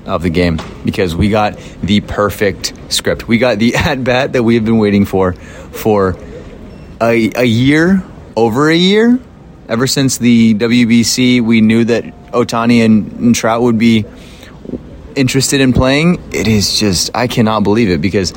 of 0.06 0.22
the 0.22 0.30
game 0.30 0.60
because 0.84 1.16
we 1.16 1.30
got 1.30 1.58
the 1.82 2.02
perfect 2.02 2.74
script. 2.90 3.28
We 3.28 3.38
got 3.38 3.60
the 3.60 3.76
at 3.76 4.04
bat 4.04 4.34
that 4.34 4.44
we 4.44 4.56
have 4.56 4.66
been 4.66 4.78
waiting 4.78 5.06
for 5.06 5.34
for 5.34 6.16
a, 7.02 7.32
a 7.36 7.44
year, 7.44 8.04
over 8.36 8.70
a 8.70 8.76
year. 8.76 9.20
Ever 9.68 9.88
since 9.88 10.20
the 10.20 10.54
WBC, 10.54 11.42
we 11.42 11.62
knew 11.62 11.86
that 11.86 12.04
Ohtani 12.32 12.86
and, 12.86 13.12
and 13.14 13.36
Trout 13.36 13.64
would 13.64 13.80
be 13.80 14.06
interested 15.16 15.62
in 15.62 15.74
playing. 15.74 16.22
It 16.34 16.48
is 16.48 16.80
just, 16.80 17.12
I 17.16 17.28
cannot 17.28 17.64
believe 17.64 17.90
it 17.90 18.02
because 18.02 18.34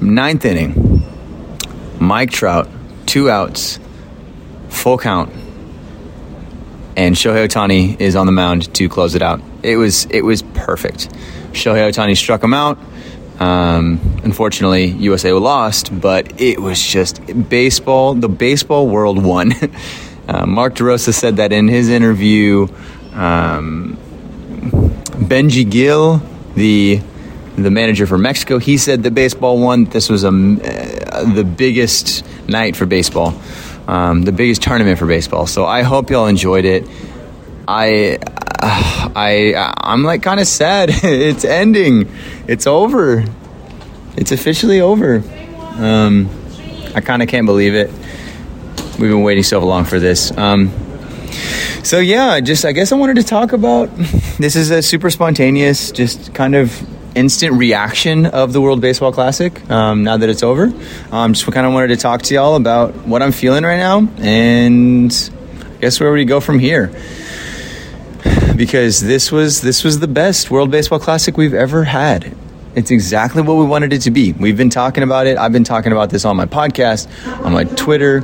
ninth 0.00 0.44
inning, 0.44 1.02
Mike 2.00 2.30
Trout, 2.30 2.68
two 3.06 3.30
outs, 3.30 3.78
full 4.68 4.98
count, 4.98 5.32
and 6.96 7.14
Shohei 7.14 7.46
Ohtani 7.46 8.00
is 8.00 8.16
on 8.16 8.26
the 8.26 8.32
mound 8.32 8.74
to 8.74 8.88
close 8.88 9.14
it 9.14 9.22
out. 9.22 9.40
It 9.62 9.76
was 9.76 10.06
it 10.06 10.22
was 10.22 10.42
perfect. 10.42 11.08
Shohei 11.52 11.90
Ohtani 11.90 12.16
struck 12.16 12.42
him 12.42 12.54
out. 12.54 12.78
Um, 13.38 14.00
unfortunately, 14.24 14.86
USA 14.86 15.32
lost, 15.32 15.98
but 16.00 16.40
it 16.40 16.60
was 16.60 16.80
just 16.82 17.20
baseball. 17.48 18.14
The 18.14 18.28
baseball 18.28 18.88
world 18.88 19.22
won. 19.22 19.52
uh, 20.28 20.46
Mark 20.46 20.74
DeRosa 20.74 21.14
said 21.14 21.36
that 21.36 21.52
in 21.52 21.68
his 21.68 21.88
interview. 21.88 22.68
Um, 23.12 23.98
Benjie 25.26 25.68
Gil, 25.68 26.22
the 26.54 27.00
the 27.56 27.70
manager 27.70 28.06
for 28.06 28.18
Mexico, 28.18 28.58
he 28.58 28.78
said 28.78 29.02
the 29.02 29.10
baseball 29.10 29.58
won. 29.58 29.84
This 29.84 30.08
was 30.08 30.24
a, 30.24 30.28
uh, 30.28 31.32
the 31.34 31.44
biggest 31.44 32.24
night 32.48 32.76
for 32.76 32.86
baseball, 32.86 33.34
um, 33.86 34.22
the 34.22 34.32
biggest 34.32 34.62
tournament 34.62 34.98
for 34.98 35.06
baseball. 35.06 35.46
So 35.46 35.66
I 35.66 35.82
hope 35.82 36.10
y'all 36.10 36.26
enjoyed 36.26 36.64
it. 36.64 36.86
I 37.68 38.18
I 38.62 39.74
I'm 39.76 40.04
like 40.04 40.22
kind 40.22 40.40
of 40.40 40.46
sad. 40.46 40.90
it's 41.02 41.44
ending. 41.44 42.10
It's 42.46 42.66
over. 42.66 43.24
It's 44.16 44.32
officially 44.32 44.80
over. 44.80 45.22
Um, 45.76 46.28
I 46.94 47.00
kind 47.00 47.22
of 47.22 47.28
can't 47.28 47.46
believe 47.46 47.74
it. 47.74 47.90
We've 48.98 49.10
been 49.10 49.22
waiting 49.22 49.42
so 49.42 49.60
long 49.60 49.84
for 49.84 49.98
this. 49.98 50.36
Um, 50.36 50.70
so 51.82 51.98
yeah, 51.98 52.40
just 52.40 52.64
I 52.64 52.72
guess 52.72 52.92
I 52.92 52.96
wanted 52.96 53.16
to 53.16 53.24
talk 53.24 53.52
about. 53.52 53.90
This 54.38 54.56
is 54.56 54.70
a 54.70 54.82
super 54.82 55.08
spontaneous, 55.10 55.92
just 55.92 56.34
kind 56.34 56.56
of 56.56 56.74
instant 57.14 57.52
reaction 57.54 58.26
of 58.26 58.52
the 58.52 58.60
World 58.60 58.80
Baseball 58.80 59.12
Classic. 59.12 59.70
Um, 59.70 60.02
now 60.02 60.16
that 60.16 60.28
it's 60.28 60.42
over, 60.42 60.72
um, 61.12 61.34
just 61.34 61.50
kind 61.52 61.66
of 61.66 61.72
wanted 61.72 61.88
to 61.88 61.96
talk 61.96 62.22
to 62.22 62.34
y'all 62.34 62.56
about 62.56 62.94
what 63.06 63.22
I'm 63.22 63.30
feeling 63.30 63.62
right 63.62 63.76
now 63.76 64.08
and 64.18 65.30
I 65.60 65.80
guess 65.80 66.00
where 66.00 66.10
we 66.12 66.24
go 66.24 66.40
from 66.40 66.58
here? 66.58 66.90
Because 68.56 69.00
this 69.00 69.32
was 69.32 69.60
this 69.60 69.82
was 69.84 70.00
the 70.00 70.08
best 70.08 70.50
World 70.50 70.70
Baseball 70.70 70.98
Classic 70.98 71.36
we've 71.36 71.54
ever 71.54 71.84
had. 71.84 72.34
It's 72.74 72.90
exactly 72.90 73.42
what 73.42 73.54
we 73.54 73.64
wanted 73.64 73.92
it 73.92 74.02
to 74.02 74.10
be. 74.10 74.32
We've 74.32 74.56
been 74.56 74.70
talking 74.70 75.02
about 75.02 75.26
it. 75.26 75.38
I've 75.38 75.52
been 75.52 75.64
talking 75.64 75.92
about 75.92 76.10
this 76.10 76.24
on 76.24 76.36
my 76.36 76.46
podcast, 76.46 77.08
on 77.44 77.52
my 77.52 77.64
Twitter 77.64 78.22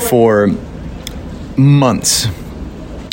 for 0.00 0.48
months. 1.56 2.26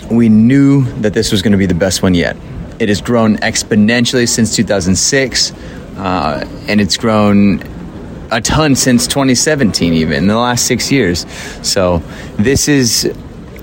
We 0.09 0.29
knew 0.29 0.83
that 1.01 1.13
this 1.13 1.31
was 1.31 1.41
going 1.41 1.51
to 1.51 1.57
be 1.57 1.65
the 1.65 1.73
best 1.73 2.01
one 2.01 2.13
yet. 2.13 2.37
It 2.79 2.89
has 2.89 3.01
grown 3.01 3.37
exponentially 3.37 4.27
since 4.27 4.55
2006, 4.55 5.51
uh, 5.97 6.47
and 6.67 6.79
it's 6.79 6.97
grown 6.97 7.61
a 8.31 8.41
ton 8.41 8.75
since 8.75 9.07
2017, 9.07 9.93
even 9.93 10.17
in 10.17 10.27
the 10.27 10.37
last 10.37 10.65
six 10.65 10.91
years. 10.91 11.25
So, 11.61 12.03
this 12.37 12.67
is 12.67 13.05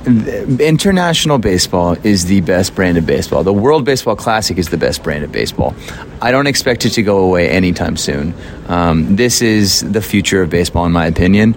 international 0.07 1.39
baseball 1.39 1.97
is 2.03 2.27
the 2.27 2.43
best 2.43 2.75
brand 2.75 2.99
of 2.99 3.07
baseball. 3.07 3.43
The 3.43 3.53
World 3.53 3.85
Baseball 3.85 4.17
Classic 4.17 4.59
is 4.59 4.69
the 4.69 4.77
best 4.77 5.03
brand 5.03 5.25
of 5.25 5.33
baseball. 5.33 5.75
I 6.21 6.31
don't 6.31 6.47
expect 6.47 6.85
it 6.85 6.91
to 6.91 7.03
go 7.03 7.19
away 7.19 7.49
anytime 7.49 7.97
soon. 7.97 8.35
Um, 8.69 9.17
this 9.17 9.41
is 9.41 9.81
the 9.81 10.03
future 10.03 10.43
of 10.43 10.51
baseball, 10.51 10.85
in 10.85 10.93
my 10.93 11.07
opinion. 11.07 11.55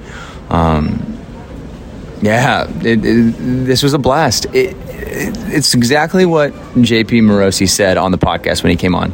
Um, 0.50 1.07
yeah, 2.22 2.68
it, 2.82 3.06
it, 3.06 3.36
this 3.66 3.84
was 3.84 3.94
a 3.94 4.00
blast. 4.00 4.46
It, 4.54 4.76
it's 4.90 5.74
exactly 5.74 6.26
what 6.26 6.52
JP 6.52 7.22
Morosi 7.24 7.68
said 7.68 7.98
on 7.98 8.12
the 8.12 8.18
podcast 8.18 8.64
when 8.64 8.72
he 8.72 8.76
came 8.76 8.96
on. 8.96 9.14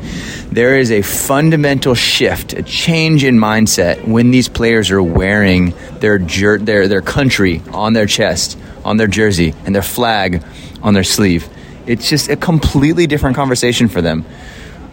There 0.51 0.77
is 0.77 0.91
a 0.91 1.01
fundamental 1.01 1.95
shift, 1.95 2.53
a 2.53 2.63
change 2.63 3.23
in 3.23 3.37
mindset 3.37 4.07
when 4.07 4.31
these 4.31 4.49
players 4.49 4.91
are 4.91 5.03
wearing 5.03 5.73
their 5.99 6.17
jer- 6.17 6.57
their 6.59 6.87
their 6.87 7.01
country 7.01 7.61
on 7.71 7.93
their 7.93 8.05
chest, 8.05 8.57
on 8.85 8.97
their 8.97 9.07
jersey, 9.07 9.53
and 9.65 9.75
their 9.75 9.81
flag 9.81 10.43
on 10.81 10.93
their 10.93 11.03
sleeve. 11.03 11.47
It's 11.85 12.09
just 12.09 12.29
a 12.29 12.35
completely 12.35 13.07
different 13.07 13.35
conversation 13.35 13.87
for 13.89 14.01
them. 14.01 14.25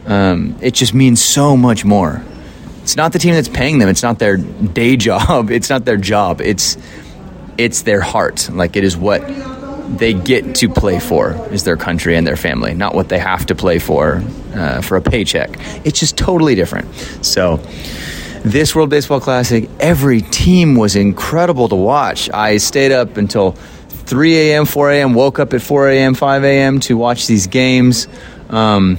Um, 0.07 0.57
it 0.61 0.75
just 0.75 0.95
means 0.95 1.23
so 1.23 1.57
much 1.57 1.85
more. 1.85 2.23
It's 2.83 2.97
not 2.97 3.13
the 3.13 3.19
team 3.19 3.35
that's 3.35 3.49
paying 3.49 3.79
them. 3.79 3.89
It's 3.89 4.03
not 4.03 4.19
their 4.19 4.37
day 4.37 4.97
job. 5.09 5.51
It's 5.51 5.71
not 5.71 5.85
their 5.85 5.97
job. 5.97 6.41
It's 6.41 6.77
it's 7.65 7.83
their 7.83 8.01
heart. 8.01 8.49
Like 8.51 8.77
it 8.77 8.85
is 8.85 8.97
what 8.97 9.21
they 9.99 10.15
get 10.15 10.55
to 10.57 10.69
play 10.69 11.01
for 11.01 11.33
is 11.53 11.65
their 11.65 11.77
country 11.77 12.17
and 12.17 12.27
their 12.27 12.37
family, 12.37 12.75
not 12.75 12.95
what 12.95 13.09
they 13.09 13.19
have 13.19 13.47
to 13.47 13.55
play 13.55 13.79
for 13.79 14.23
uh, 14.55 14.81
for 14.81 14.97
a 14.97 15.03
paycheck. 15.03 15.51
It's 15.85 15.99
just 15.99 16.17
totally 16.17 16.55
different. 16.55 16.95
So, 17.23 17.57
this 18.45 18.75
World 18.75 18.89
Baseball 18.91 19.21
Classic, 19.21 19.69
every 19.81 20.23
team 20.23 20.77
was 20.77 20.97
incredible 20.97 21.69
to 21.69 21.75
watch. 21.77 22.31
I 22.31 22.57
stayed 22.57 22.93
up 22.93 23.17
until 23.19 23.53
3 23.53 24.53
a.m., 24.53 24.65
4 24.65 24.91
a.m., 24.93 25.15
woke 25.15 25.39
up 25.39 25.53
at 25.53 25.61
4 25.61 25.91
a.m., 25.91 26.15
5 26.15 26.45
a.m. 26.45 26.81
to 26.81 26.97
watch 26.97 27.27
these 27.27 27.49
games. 27.49 28.09
Um, 28.49 28.99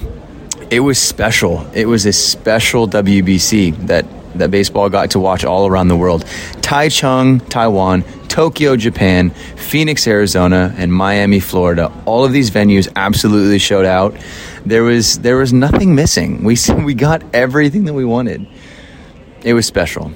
it 0.70 0.82
was 0.82 1.00
special. 1.00 1.68
It 1.74 1.88
was 1.88 2.06
a 2.06 2.14
special 2.14 2.88
WBC 2.88 3.88
that 3.88 4.06
that 4.36 4.52
baseball 4.52 4.90
got 4.90 5.12
to 5.12 5.20
watch 5.20 5.44
all 5.44 5.68
around 5.68 5.88
the 5.88 5.96
world. 5.96 6.26
Taichung, 6.62 7.48
Taiwan, 7.50 8.04
Tokyo, 8.28 8.76
Japan, 8.76 9.32
Phoenix, 9.32 10.08
Arizona, 10.08 10.74
and 10.78 10.94
Miami, 10.94 11.40
Florida. 11.40 11.92
All 12.06 12.24
of 12.24 12.32
these 12.32 12.50
venues 12.50 12.92
absolutely 12.96 13.60
showed 13.60 13.86
out. 13.86 14.16
There 14.66 14.84
was 14.84 15.20
there 15.20 15.38
was 15.38 15.52
nothing 15.52 15.96
missing. 15.96 16.44
We 16.44 16.58
we 16.86 16.94
got 16.94 17.24
everything 17.34 17.86
that 17.86 17.94
we 17.94 18.06
wanted. 18.06 18.48
It 19.44 19.54
was 19.54 19.66
special, 19.66 20.12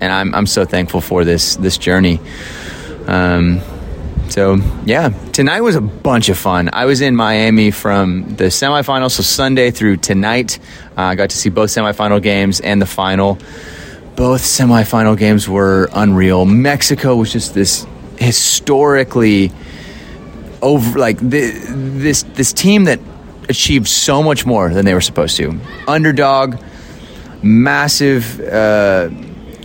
and 0.00 0.12
I'm 0.12 0.34
I'm 0.34 0.46
so 0.46 0.64
thankful 0.64 1.00
for 1.00 1.24
this 1.24 1.56
this 1.56 1.78
journey. 1.78 2.20
Um, 3.06 3.60
so 4.34 4.56
yeah, 4.84 5.10
tonight 5.30 5.60
was 5.60 5.76
a 5.76 5.80
bunch 5.80 6.28
of 6.28 6.36
fun. 6.36 6.68
I 6.72 6.86
was 6.86 7.00
in 7.00 7.14
Miami 7.14 7.70
from 7.70 8.34
the 8.34 8.46
semifinals, 8.46 9.12
so 9.12 9.22
Sunday 9.22 9.70
through 9.70 9.98
tonight. 9.98 10.58
Uh, 10.98 11.02
I 11.02 11.14
got 11.14 11.30
to 11.30 11.36
see 11.36 11.50
both 11.50 11.70
semifinal 11.70 12.20
games 12.20 12.58
and 12.58 12.82
the 12.82 12.86
final 12.86 13.38
both 14.16 14.42
semifinal 14.42 15.16
games 15.16 15.48
were 15.48 15.88
unreal. 15.92 16.46
Mexico 16.46 17.14
was 17.14 17.32
just 17.32 17.54
this 17.54 17.86
historically 18.18 19.52
over 20.60 20.98
like 20.98 21.18
the, 21.18 21.52
this 21.68 22.24
this 22.34 22.52
team 22.52 22.84
that 22.84 22.98
achieved 23.48 23.86
so 23.86 24.20
much 24.20 24.44
more 24.44 24.68
than 24.74 24.84
they 24.84 24.94
were 24.94 25.00
supposed 25.00 25.36
to. 25.36 25.56
Underdog, 25.86 26.56
massive 27.40 28.40
uh, 28.40 29.10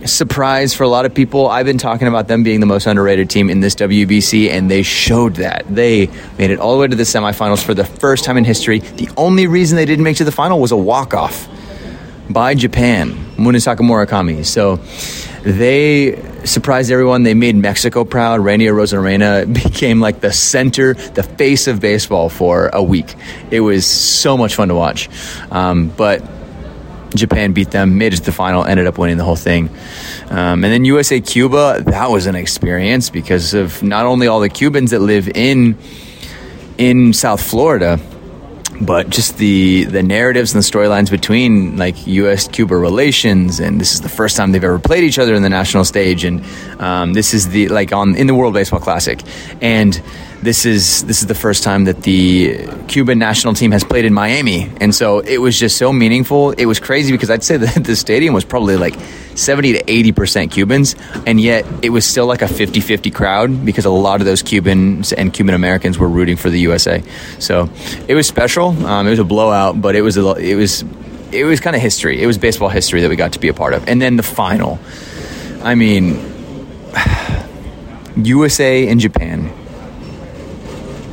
surprise 0.06 0.74
for 0.74 0.84
a 0.84 0.88
lot 0.88 1.06
of 1.06 1.14
people. 1.14 1.48
I've 1.48 1.66
been 1.66 1.78
talking 1.78 2.08
about 2.08 2.28
them 2.28 2.42
being 2.42 2.60
the 2.60 2.66
most 2.66 2.86
underrated 2.86 3.30
team 3.30 3.50
in 3.50 3.60
this 3.60 3.74
WBC, 3.74 4.50
and 4.50 4.70
they 4.70 4.82
showed 4.82 5.36
that. 5.36 5.64
They 5.68 6.08
made 6.38 6.50
it 6.50 6.58
all 6.58 6.74
the 6.74 6.80
way 6.80 6.88
to 6.88 6.96
the 6.96 7.02
semifinals 7.02 7.62
for 7.62 7.74
the 7.74 7.84
first 7.84 8.24
time 8.24 8.36
in 8.36 8.44
history. 8.44 8.80
The 8.80 9.08
only 9.16 9.46
reason 9.46 9.76
they 9.76 9.84
didn't 9.84 10.04
make 10.04 10.16
to 10.18 10.24
the 10.24 10.32
final 10.32 10.60
was 10.60 10.72
a 10.72 10.76
walk 10.76 11.14
off 11.14 11.48
by 12.28 12.54
Japan, 12.54 13.12
Munetaka 13.36 13.78
Murakami. 13.78 14.44
So 14.44 14.76
they 15.42 16.22
surprised 16.44 16.90
everyone. 16.90 17.22
They 17.22 17.34
made 17.34 17.56
Mexico 17.56 18.04
proud. 18.04 18.40
Randy 18.40 18.66
Arozarena 18.66 19.52
became 19.64 20.00
like 20.00 20.20
the 20.20 20.32
center, 20.32 20.94
the 20.94 21.22
face 21.22 21.66
of 21.66 21.80
baseball 21.80 22.28
for 22.28 22.68
a 22.72 22.82
week. 22.82 23.14
It 23.50 23.60
was 23.60 23.86
so 23.86 24.36
much 24.36 24.54
fun 24.54 24.68
to 24.68 24.74
watch. 24.74 25.08
Um, 25.50 25.88
but 25.88 26.22
Japan 27.14 27.52
beat 27.52 27.70
them, 27.70 27.98
made 27.98 28.12
it 28.12 28.18
to 28.18 28.22
the 28.24 28.32
final, 28.32 28.64
ended 28.64 28.86
up 28.86 28.98
winning 28.98 29.16
the 29.16 29.24
whole 29.24 29.36
thing. 29.36 29.68
Um, 30.28 30.64
and 30.64 30.64
then 30.64 30.84
USA 30.84 31.20
Cuba, 31.20 31.82
that 31.86 32.10
was 32.10 32.26
an 32.26 32.34
experience 32.34 33.10
because 33.10 33.54
of 33.54 33.82
not 33.82 34.06
only 34.06 34.26
all 34.26 34.40
the 34.40 34.48
Cubans 34.48 34.90
that 34.92 35.00
live 35.00 35.28
in 35.28 35.76
in 36.78 37.12
South 37.12 37.42
Florida, 37.42 38.00
but 38.80 39.10
just 39.10 39.36
the 39.36 39.84
the 39.84 40.02
narratives 40.02 40.54
and 40.54 40.62
the 40.62 40.66
storylines 40.66 41.10
between 41.10 41.76
like 41.76 42.06
U.S. 42.06 42.48
Cuba 42.48 42.76
relations, 42.76 43.60
and 43.60 43.80
this 43.80 43.92
is 43.92 44.00
the 44.00 44.08
first 44.08 44.36
time 44.36 44.52
they've 44.52 44.64
ever 44.64 44.78
played 44.78 45.04
each 45.04 45.18
other 45.18 45.34
in 45.34 45.42
the 45.42 45.50
national 45.50 45.84
stage, 45.84 46.24
and 46.24 46.44
um, 46.78 47.12
this 47.12 47.34
is 47.34 47.48
the 47.48 47.68
like 47.68 47.92
on 47.92 48.16
in 48.16 48.26
the 48.26 48.34
World 48.34 48.54
Baseball 48.54 48.80
Classic, 48.80 49.20
and 49.60 50.00
this 50.42 50.64
is 50.64 51.04
this 51.04 51.20
is 51.20 51.26
the 51.26 51.34
first 51.34 51.62
time 51.62 51.84
that 51.84 52.02
the 52.02 52.66
Cuban 52.88 53.18
national 53.18 53.52
team 53.54 53.72
has 53.72 53.84
played 53.84 54.06
in 54.06 54.14
Miami, 54.14 54.70
and 54.80 54.94
so 54.94 55.18
it 55.20 55.38
was 55.38 55.58
just 55.58 55.76
so 55.76 55.92
meaningful. 55.92 56.52
It 56.52 56.64
was 56.64 56.80
crazy 56.80 57.12
because 57.12 57.28
I'd 57.28 57.44
say 57.44 57.58
that 57.58 57.84
the 57.84 57.94
stadium 57.94 58.32
was 58.32 58.44
probably 58.44 58.76
like 58.76 58.94
70 59.34 59.74
to 59.74 59.90
80 59.90 60.12
percent 60.12 60.52
Cubans, 60.52 60.96
and 61.26 61.40
yet 61.40 61.66
it 61.82 61.90
was 61.90 62.06
still 62.06 62.26
like 62.26 62.40
a 62.40 62.46
50-50 62.46 63.14
crowd 63.14 63.64
because 63.66 63.84
a 63.84 63.90
lot 63.90 64.20
of 64.20 64.26
those 64.26 64.42
Cubans 64.42 65.12
and 65.12 65.32
Cuban 65.32 65.54
Americans 65.54 65.98
were 65.98 66.08
rooting 66.08 66.36
for 66.36 66.48
the 66.48 66.60
USA. 66.60 67.02
So 67.38 67.68
it 68.08 68.14
was 68.14 68.26
special. 68.26 68.68
Um, 68.86 69.06
it 69.06 69.10
was 69.10 69.18
a 69.18 69.24
blowout, 69.24 69.80
but 69.80 69.94
it 69.94 70.02
was 70.02 70.16
a, 70.16 70.34
it 70.36 70.54
was 70.54 70.84
it 71.32 71.44
was 71.44 71.60
kind 71.60 71.76
of 71.76 71.82
history. 71.82 72.22
It 72.22 72.26
was 72.26 72.38
baseball 72.38 72.70
history 72.70 73.02
that 73.02 73.10
we 73.10 73.16
got 73.16 73.34
to 73.34 73.40
be 73.40 73.48
a 73.48 73.54
part 73.54 73.74
of, 73.74 73.86
and 73.88 74.00
then 74.00 74.16
the 74.16 74.22
final. 74.22 74.78
I 75.62 75.74
mean, 75.74 76.18
USA 78.16 78.88
and 78.88 78.98
Japan 78.98 79.52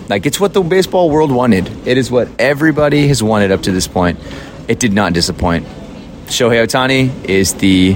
like 0.10 0.26
it's 0.26 0.40
what 0.40 0.54
the 0.54 0.62
baseball 0.62 1.10
world 1.10 1.32
wanted. 1.32 1.70
It 1.88 1.98
is 1.98 2.10
what 2.10 2.30
everybody 2.40 3.08
has 3.08 3.22
wanted 3.22 3.52
up 3.52 3.64
to 3.64 3.72
this 3.72 3.88
point. 3.88 4.20
It 4.68 4.80
did 4.80 4.94
not 4.94 5.14
disappoint. 5.14 5.66
Shohei 6.28 6.66
Ohtani 6.66 7.26
is 7.26 7.54
the 7.56 7.96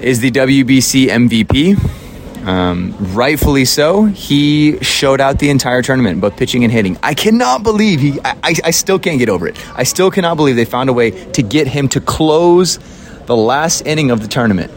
is 0.00 0.20
the 0.20 0.30
WBC 0.30 1.06
MVP. 1.06 2.46
Um, 2.46 2.94
rightfully 3.14 3.64
so. 3.64 4.04
He 4.04 4.78
showed 4.82 5.20
out 5.20 5.38
the 5.38 5.48
entire 5.48 5.80
tournament, 5.80 6.20
both 6.20 6.36
pitching 6.36 6.62
and 6.62 6.72
hitting. 6.72 6.98
I 7.02 7.14
cannot 7.14 7.62
believe 7.62 8.00
he. 8.00 8.20
I, 8.20 8.36
I, 8.42 8.54
I 8.64 8.70
still 8.70 8.98
can't 8.98 9.18
get 9.18 9.30
over 9.30 9.48
it. 9.48 9.56
I 9.76 9.84
still 9.84 10.10
cannot 10.10 10.36
believe 10.36 10.56
they 10.56 10.66
found 10.66 10.90
a 10.90 10.92
way 10.92 11.10
to 11.32 11.42
get 11.42 11.66
him 11.66 11.88
to 11.88 12.00
close 12.00 12.78
the 13.26 13.36
last 13.36 13.86
inning 13.86 14.10
of 14.10 14.20
the 14.20 14.28
tournament 14.28 14.70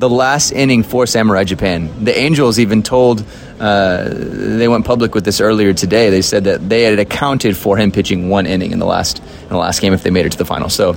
the 0.00 0.08
last 0.08 0.50
inning 0.50 0.82
for 0.82 1.06
Samurai 1.06 1.44
Japan. 1.44 2.04
The 2.04 2.18
Angels 2.18 2.58
even 2.58 2.82
told, 2.82 3.22
uh, 3.60 4.08
they 4.08 4.66
went 4.66 4.86
public 4.86 5.14
with 5.14 5.26
this 5.26 5.42
earlier 5.42 5.74
today. 5.74 6.08
They 6.08 6.22
said 6.22 6.44
that 6.44 6.66
they 6.66 6.84
had 6.84 6.98
accounted 6.98 7.54
for 7.54 7.76
him 7.76 7.92
pitching 7.92 8.30
one 8.30 8.46
inning 8.46 8.72
in 8.72 8.78
the 8.78 8.86
last 8.86 9.18
in 9.18 9.48
the 9.50 9.58
last 9.58 9.82
game 9.82 9.92
if 9.92 10.02
they 10.02 10.10
made 10.10 10.24
it 10.24 10.32
to 10.32 10.38
the 10.38 10.46
final. 10.46 10.70
So 10.70 10.96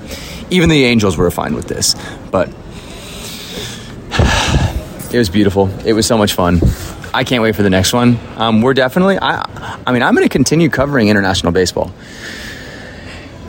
even 0.50 0.70
the 0.70 0.86
Angels 0.86 1.18
were 1.18 1.30
fine 1.32 1.54
with 1.54 1.68
this. 1.68 1.96
But 2.32 2.48
it 5.14 5.18
was 5.18 5.30
beautiful. 5.30 5.68
It 5.86 5.92
was 5.92 6.08
so 6.08 6.18
much 6.18 6.32
fun. 6.32 6.62
I 7.14 7.26
can't 7.26 7.44
wait 7.44 7.58
for 7.58 7.64
the 7.64 7.70
next 7.70 7.92
one. 7.92 8.18
Um, 8.38 8.62
we're 8.62 8.74
definitely. 8.74 9.20
I, 9.22 9.82
I 9.86 9.92
mean, 9.92 10.02
I'm 10.02 10.16
going 10.16 10.26
to 10.26 10.32
continue 10.32 10.70
covering 10.70 11.10
international 11.10 11.52
baseball 11.52 11.92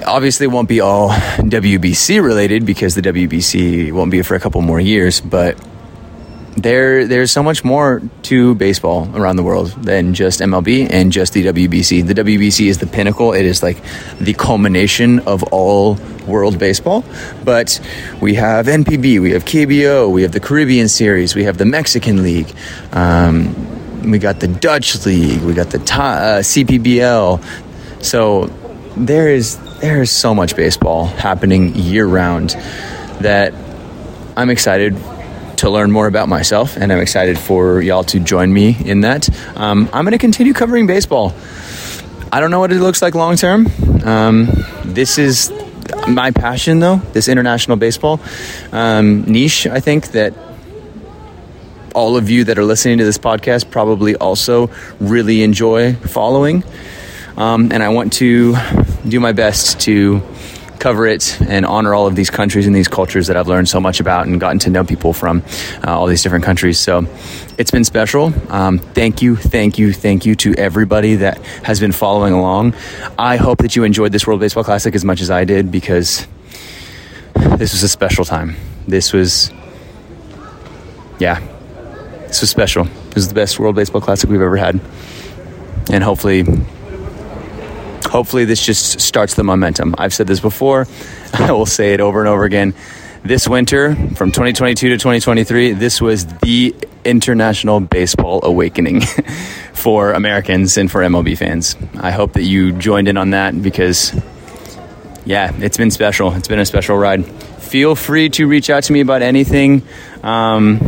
obviously 0.05 0.47
won't 0.47 0.69
be 0.69 0.81
all 0.81 1.11
WBC 1.11 2.23
related 2.23 2.65
because 2.67 2.95
the 2.95 3.03
WBC 3.03 3.93
won't 3.93 4.11
be 4.11 4.23
for 4.23 4.35
a 4.35 4.41
couple 4.41 4.61
more 4.63 4.81
years, 4.81 5.21
but 5.21 5.59
there 6.57 7.07
there's 7.07 7.33
so 7.33 7.43
much 7.43 7.65
more 7.65 8.01
to 8.23 8.55
baseball 8.55 9.11
around 9.17 9.37
the 9.37 9.43
world 9.43 9.71
than 9.83 10.15
just 10.15 10.41
MLB 10.41 10.89
and 10.91 11.11
just 11.11 11.33
the 11.33 11.47
WBC. 11.47 12.07
The 12.07 12.15
WBC 12.15 12.67
is 12.67 12.79
the 12.79 12.87
pinnacle. 12.87 13.33
It 13.33 13.45
is 13.45 13.63
like 13.63 13.79
the 14.21 14.35
culmination 14.35 15.21
of 15.21 15.43
all 15.45 15.99
world 16.27 16.59
baseball. 16.59 17.05
But 17.45 17.81
we 18.21 18.35
have 18.35 18.67
NPB, 18.67 19.21
we 19.21 19.33
have 19.33 19.45
KBO, 19.45 20.11
we 20.11 20.23
have 20.23 20.33
the 20.33 20.41
Caribbean 20.41 20.89
Series, 20.89 21.35
we 21.35 21.45
have 21.45 21.59
the 21.59 21.67
Mexican 21.67 22.23
League. 22.23 22.55
Um, 22.93 24.11
we 24.11 24.19
got 24.19 24.41
the 24.41 24.49
Dutch 24.49 25.05
League, 25.07 25.43
we 25.43 25.55
got 25.55 25.71
the 25.71 25.79
uh, 25.79 26.41
CPBL. 26.41 27.43
So 28.05 28.47
there 28.97 29.29
is 29.29 29.59
there 29.81 30.03
is 30.03 30.11
so 30.11 30.35
much 30.35 30.57
baseball 30.57 31.07
happening 31.07 31.75
year 31.75 32.07
round 32.07 32.51
that 33.21 33.53
I'm 34.37 34.51
excited 34.51 34.97
to 35.59 35.71
learn 35.71 35.91
more 35.91 36.07
about 36.07 36.29
myself, 36.29 36.77
and 36.77 36.93
I'm 36.93 37.01
excited 37.01 37.39
for 37.39 37.81
y'all 37.81 38.05
to 38.05 38.21
join 38.21 38.53
me 38.53 38.77
in 38.85 39.03
that. 39.03 39.29
Um, 39.57 39.89
I'm 39.93 40.05
going 40.05 40.13
to 40.13 40.19
continue 40.19 40.53
covering 40.53 40.87
baseball. 40.87 41.35
I 42.33 42.41
don't 42.41 42.51
know 42.51 42.61
what 42.61 42.73
it 42.73 42.81
looks 42.81 43.01
like 43.03 43.15
long 43.15 43.37
term. 43.37 43.69
Um, 44.05 44.49
this 44.85 45.19
is 45.19 45.53
my 46.09 46.31
passion, 46.31 46.81
though, 46.81 46.97
this 47.13 47.29
international 47.29 47.77
baseball 47.77 48.21
um, 48.73 49.23
niche. 49.25 49.67
I 49.67 49.81
think 49.81 50.09
that 50.09 50.35
all 51.95 52.17
of 52.17 52.29
you 52.29 52.45
that 52.45 52.59
are 52.59 52.65
listening 52.65 52.99
to 52.99 53.05
this 53.05 53.19
podcast 53.19 53.71
probably 53.71 54.17
also 54.17 54.71
really 54.99 55.43
enjoy 55.43 55.95
following. 55.95 56.65
Um, 57.37 57.71
and 57.73 57.83
I 57.83 57.89
want 57.91 58.13
to 58.15 58.55
do 59.09 59.21
my 59.21 59.33
best 59.33 59.81
to 59.81 60.23
cover 60.79 61.07
it 61.07 61.41
and 61.41 61.65
honor 61.65 61.95
all 61.95 62.07
of 62.07 62.15
these 62.15 62.29
countries 62.29 62.67
and 62.67 62.77
these 62.77 62.89
cultures 62.89 63.29
that 63.29 63.37
I've 63.37 63.49
learned 63.49 63.69
so 63.69 63.81
much 63.81 64.01
about 64.01 64.27
and 64.27 64.39
gotten 64.39 64.59
to 64.61 64.71
know 64.71 64.85
people 64.85 65.13
from 65.13 65.43
uh, 65.83 65.99
all 65.99 66.07
these 66.07 66.23
different 66.23 66.45
countries. 66.45 66.79
So 66.79 67.07
it's 67.57 67.71
been 67.71 67.85
special. 67.85 68.35
Um, 68.53 68.79
thank 68.79 69.23
you, 69.23 69.37
thank 69.37 69.79
you, 69.79 69.93
thank 69.93 70.27
you 70.27 70.35
to 70.37 70.55
everybody 70.57 71.17
that 71.17 71.39
has 71.63 71.81
been 71.81 71.93
following 71.93 72.35
along. 72.35 72.75
I 73.19 73.37
hope 73.37 73.59
that 73.59 73.77
you 73.77 73.85
enjoyed 73.85 74.13
this 74.13 74.27
World 74.27 74.41
Baseball 74.41 74.65
Classic 74.65 74.95
as 74.95 75.05
much 75.05 75.23
as 75.23 75.31
I 75.31 75.45
did 75.45 75.71
because 75.71 76.27
this 77.35 77.73
was 77.73 77.83
a 77.83 77.89
special 77.89 78.25
time. 78.25 78.57
This 78.87 79.13
was, 79.13 79.51
yeah, 81.19 81.41
this 82.27 82.43
was 82.43 82.51
special. 82.51 82.85
This 82.85 83.19
is 83.19 83.29
the 83.29 83.35
best 83.35 83.59
World 83.59 83.77
Baseball 83.77 84.03
Classic 84.03 84.29
we've 84.29 84.41
ever 84.41 84.57
had. 84.57 84.81
And 85.91 86.03
hopefully, 86.05 86.45
hopefully 88.15 88.45
this 88.45 88.65
just 88.65 89.01
starts 89.01 89.35
the 89.35 89.43
momentum. 89.43 89.93
I've 89.99 90.15
said 90.15 90.29
this 90.29 90.39
before. 90.39 90.87
I 91.33 91.51
will 91.51 91.67
say 91.67 91.95
it 91.95 92.01
over 92.01 92.21
and 92.21 92.29
over 92.29 92.45
again. 92.45 92.73
This 93.25 93.49
winter, 93.49 93.97
from 94.15 94.31
2022 94.31 94.91
to 94.91 94.97
2023, 94.97 95.73
this 95.73 96.01
was 96.01 96.25
the 96.27 96.73
international 97.05 97.81
baseball 97.81 98.45
awakening 98.45 99.01
for 99.73 100.13
Americans 100.13 100.77
and 100.77 100.89
for 100.89 101.01
MLB 101.01 101.37
fans. 101.37 101.75
I 101.95 102.13
hope 102.13 102.35
that 102.35 102.45
you 102.45 102.71
joined 102.71 103.09
in 103.09 103.17
on 103.17 103.31
that 103.31 103.61
because, 103.61 104.15
yeah, 105.25 105.53
it's 105.57 105.77
been 105.77 105.91
special. 105.91 106.33
It's 106.35 106.47
been 106.47 106.61
a 106.61 106.67
special 106.67 106.97
ride. 106.97 107.27
Feel 107.27 107.97
free 107.97 108.29
to 108.31 108.47
reach 108.47 108.71
out 108.71 108.85
to 108.85 108.93
me 108.93 109.01
about 109.01 109.23
anything. 109.23 109.83
Um, 110.23 110.79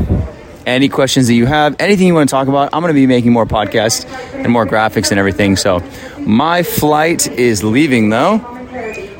any 0.67 0.89
questions 0.89 1.29
that 1.29 1.35
you 1.35 1.47
have, 1.47 1.77
anything 1.79 2.09
you 2.09 2.15
want 2.15 2.29
to 2.29 2.31
talk 2.31 2.49
about. 2.49 2.71
I'm 2.73 2.83
going 2.83 2.93
to 2.93 3.01
be 3.01 3.07
making 3.07 3.33
more 3.33 3.47
podcasts 3.47 4.05
and 4.35 4.53
more 4.53 4.67
graphics 4.67 5.11
and 5.11 5.19
everything. 5.19 5.57
So, 5.57 5.83
my 6.19 6.63
flight 6.63 7.29
is 7.29 7.63
leaving 7.63 8.11
though. 8.11 8.39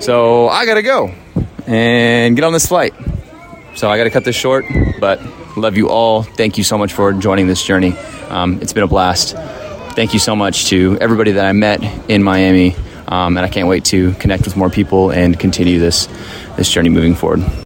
So, 0.01 0.49
I 0.49 0.67
got 0.67 0.75
to 0.75 0.83
go 0.83 1.15
and 1.67 2.37
get 2.37 2.45
on 2.45 2.53
this 2.53 2.67
flight. 2.67 2.95
So, 3.75 3.89
I 3.89 3.97
got 3.97 4.05
to 4.05 4.11
cut 4.11 4.25
this 4.25 4.37
short, 4.37 4.67
but 5.01 5.21
love 5.57 5.77
you 5.77 5.89
all. 5.89 6.23
Thank 6.23 6.59
you 6.59 6.65
so 6.65 6.77
much 6.77 6.93
for 6.93 7.13
joining 7.13 7.47
this 7.47 7.63
journey. 7.63 7.97
Um, 8.29 8.61
it's 8.61 8.73
been 8.73 8.83
a 8.83 8.89
blast. 8.89 9.37
Thank 9.95 10.13
you 10.13 10.19
so 10.19 10.37
much 10.37 10.67
to 10.67 10.99
everybody 11.01 11.33
that 11.33 11.47
I 11.47 11.53
met 11.53 11.83
in 12.11 12.23
Miami. 12.23 12.75
Um, 13.09 13.37
and 13.37 13.47
I 13.47 13.49
can't 13.49 13.69
wait 13.69 13.85
to 13.87 14.13
connect 14.15 14.45
with 14.45 14.57
more 14.57 14.69
people 14.69 15.11
and 15.11 15.39
continue 15.39 15.79
this 15.79 16.09
this 16.57 16.71
journey 16.71 16.89
moving 16.89 17.15
forward. 17.15 17.66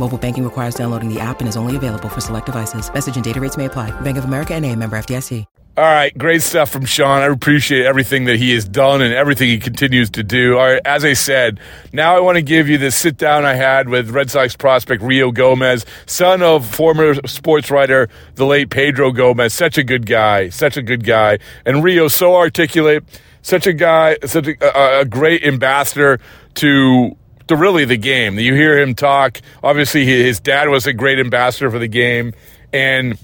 Mobile 0.00 0.18
banking 0.18 0.42
requires 0.44 0.74
downloading 0.74 1.12
the 1.12 1.20
app 1.20 1.40
and 1.40 1.48
is 1.48 1.56
only 1.56 1.76
available 1.76 2.08
for 2.08 2.20
select 2.20 2.46
devices. 2.46 2.92
Message 2.92 3.14
and 3.16 3.24
data 3.24 3.40
rates 3.40 3.56
may 3.56 3.66
apply. 3.66 3.92
Bank 4.00 4.16
of 4.16 4.24
America 4.24 4.54
and 4.54 4.64
a 4.64 4.74
member 4.74 4.98
FDIC. 4.98 5.44
All 5.76 5.84
right, 5.84 6.16
great 6.18 6.42
stuff 6.42 6.68
from 6.68 6.84
Shawn. 6.84 7.22
I 7.22 7.26
appreciate 7.26 7.86
everything 7.86 8.24
that 8.24 8.36
he 8.36 8.52
has 8.52 8.68
done 8.68 9.00
and 9.00 9.14
everything 9.14 9.48
he 9.48 9.58
continues 9.58 10.10
to 10.10 10.22
do. 10.22 10.58
All 10.58 10.66
right, 10.66 10.82
as 10.84 11.04
I 11.04 11.12
said, 11.12 11.60
now 11.92 12.16
I 12.16 12.20
want 12.20 12.36
to 12.36 12.42
give 12.42 12.68
you 12.68 12.76
the 12.76 12.90
sit 12.90 13.16
down 13.16 13.44
I 13.44 13.54
had 13.54 13.88
with 13.88 14.10
Red 14.10 14.30
Sox 14.30 14.56
prospect 14.56 15.02
Rio 15.02 15.30
Gomez, 15.30 15.86
son 16.06 16.42
of 16.42 16.66
former 16.66 17.14
sports 17.26 17.70
writer, 17.70 18.08
the 18.34 18.44
late 18.44 18.68
Pedro 18.68 19.12
Gomez. 19.12 19.54
Such 19.54 19.78
a 19.78 19.84
good 19.84 20.06
guy, 20.06 20.48
such 20.48 20.76
a 20.76 20.82
good 20.82 21.04
guy. 21.04 21.38
And 21.64 21.84
Rio, 21.84 22.08
so 22.08 22.36
articulate, 22.36 23.04
such 23.42 23.66
a 23.66 23.72
guy, 23.72 24.18
such 24.24 24.48
a, 24.48 25.00
a 25.00 25.04
great 25.04 25.44
ambassador 25.44 26.18
to 26.56 27.16
to 27.50 27.56
really 27.56 27.84
the 27.84 27.96
game. 27.96 28.38
You 28.38 28.54
hear 28.54 28.78
him 28.78 28.94
talk. 28.94 29.40
Obviously, 29.62 30.06
his 30.06 30.38
dad 30.38 30.68
was 30.68 30.86
a 30.86 30.92
great 30.92 31.18
ambassador 31.18 31.68
for 31.68 31.80
the 31.80 31.88
game, 31.88 32.32
and 32.72 33.18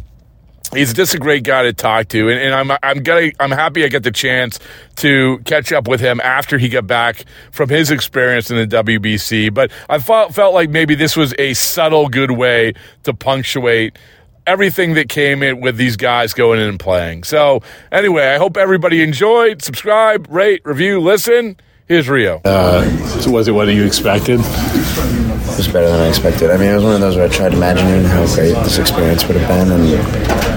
he's 0.75 0.93
just 0.93 1.15
a 1.15 1.19
great 1.19 1.45
guy 1.45 1.63
to 1.63 1.73
talk 1.73 2.09
to. 2.09 2.29
And, 2.29 2.41
and 2.41 2.53
I'm 2.53 2.77
I'm 2.83 3.05
gonna 3.05 3.31
I'm 3.39 3.53
happy 3.53 3.85
I 3.85 3.89
get 3.89 4.03
the 4.03 4.11
chance 4.11 4.59
to 4.97 5.39
catch 5.45 5.73
up 5.73 5.87
with 5.87 6.01
him 6.01 6.21
after 6.21 6.59
he 6.59 6.69
got 6.69 6.89
back 6.89 7.25
from 7.53 7.69
his 7.69 7.93
experience 7.93 8.51
in 8.51 8.57
the 8.57 8.67
WBC. 8.67 9.55
But 9.55 9.71
I 9.89 10.01
felt 10.01 10.35
felt 10.35 10.55
like 10.55 10.71
maybe 10.71 10.97
this 10.97 11.17
was 11.17 11.33
a 11.39 11.55
subtle 11.55 12.09
good 12.09 12.33
way 12.33 12.75
to 13.05 13.15
punctuate 13.15 13.97
everything 14.45 14.95
that 14.95 15.09
came 15.09 15.45
in 15.45 15.61
with 15.61 15.77
these 15.77 15.97
guys 15.97 16.35
going 16.35 16.59
in 16.59 16.69
and 16.69 16.81
playing. 16.81 17.23
So 17.23 17.63
anyway, 17.93 18.27
I 18.27 18.39
hope 18.39 18.57
everybody 18.57 19.03
enjoyed. 19.03 19.63
Subscribe, 19.63 20.27
rate, 20.29 20.63
review, 20.65 21.01
listen. 21.01 21.57
Here's 21.89 22.09
Rio. 22.09 22.41
Uh, 22.45 22.85
so 23.21 23.31
was 23.31 23.47
it 23.47 23.53
what 23.53 23.69
you 23.69 23.85
expected? 23.85 24.41
It 24.41 25.57
was 25.57 25.69
better 25.69 25.89
than 25.89 26.01
I 26.01 26.09
expected. 26.09 26.51
I 26.51 26.57
mean, 26.57 26.69
it 26.71 26.75
was 26.75 26.83
one 26.83 26.95
of 26.95 27.01
those 27.01 27.15
where 27.15 27.27
I 27.27 27.29
tried 27.29 27.55
imagining 27.55 28.03
how 28.05 28.27
great 28.35 28.55
this 28.65 28.79
experience 28.79 29.25
would 29.29 29.37
have 29.37 29.49
been, 29.49 29.71
and 29.71 29.85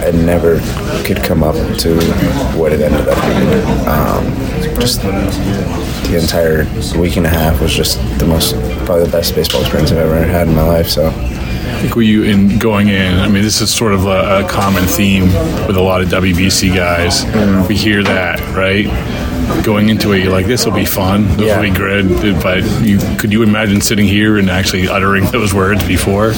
it 0.03 0.15
never 0.25 0.59
could 1.05 1.23
come 1.23 1.43
up 1.43 1.53
to 1.53 2.01
what 2.57 2.73
it 2.73 2.81
ended 2.81 3.07
up 3.07 3.21
being. 3.21 3.87
Um, 3.87 4.79
just 4.79 5.03
the 5.03 6.17
entire 6.19 6.65
week 6.99 7.15
and 7.15 7.27
a 7.27 7.29
half 7.29 7.61
was 7.61 7.75
just 7.75 7.99
the 8.17 8.25
most, 8.25 8.55
probably 8.87 9.05
the 9.05 9.11
best 9.11 9.35
baseball 9.35 9.61
experience 9.61 9.91
I've 9.91 9.99
ever 9.99 10.23
had 10.23 10.47
in 10.47 10.55
my 10.55 10.63
life. 10.63 10.89
So. 10.89 11.09
I 11.09 11.81
think 11.83 11.95
were 11.95 12.01
you 12.01 12.23
in 12.23 12.57
going 12.57 12.89
in? 12.89 13.13
I 13.19 13.29
mean, 13.29 13.43
this 13.43 13.61
is 13.61 13.73
sort 13.73 13.93
of 13.93 14.05
a, 14.05 14.43
a 14.43 14.49
common 14.49 14.83
theme 14.85 15.27
with 15.67 15.77
a 15.77 15.81
lot 15.81 16.01
of 16.01 16.09
WBC 16.09 16.75
guys. 16.75 17.23
Mm. 17.25 17.69
We 17.69 17.75
hear 17.75 18.03
that, 18.03 18.39
right? 18.53 18.87
Going 19.63 19.89
into 19.89 20.11
it, 20.13 20.23
you're 20.23 20.31
like, 20.31 20.45
this 20.45 20.65
will 20.65 20.73
be 20.73 20.85
fun, 20.85 21.27
this 21.37 21.47
yeah. 21.47 21.55
will 21.57 21.69
be 21.69 21.77
good. 21.77 22.41
But 22.41 22.63
you, 22.81 22.99
could 23.17 23.31
you 23.31 23.43
imagine 23.43 23.81
sitting 23.81 24.05
here 24.05 24.37
and 24.37 24.49
actually 24.49 24.87
uttering 24.87 25.25
those 25.25 25.53
words 25.53 25.85
before? 25.87 26.33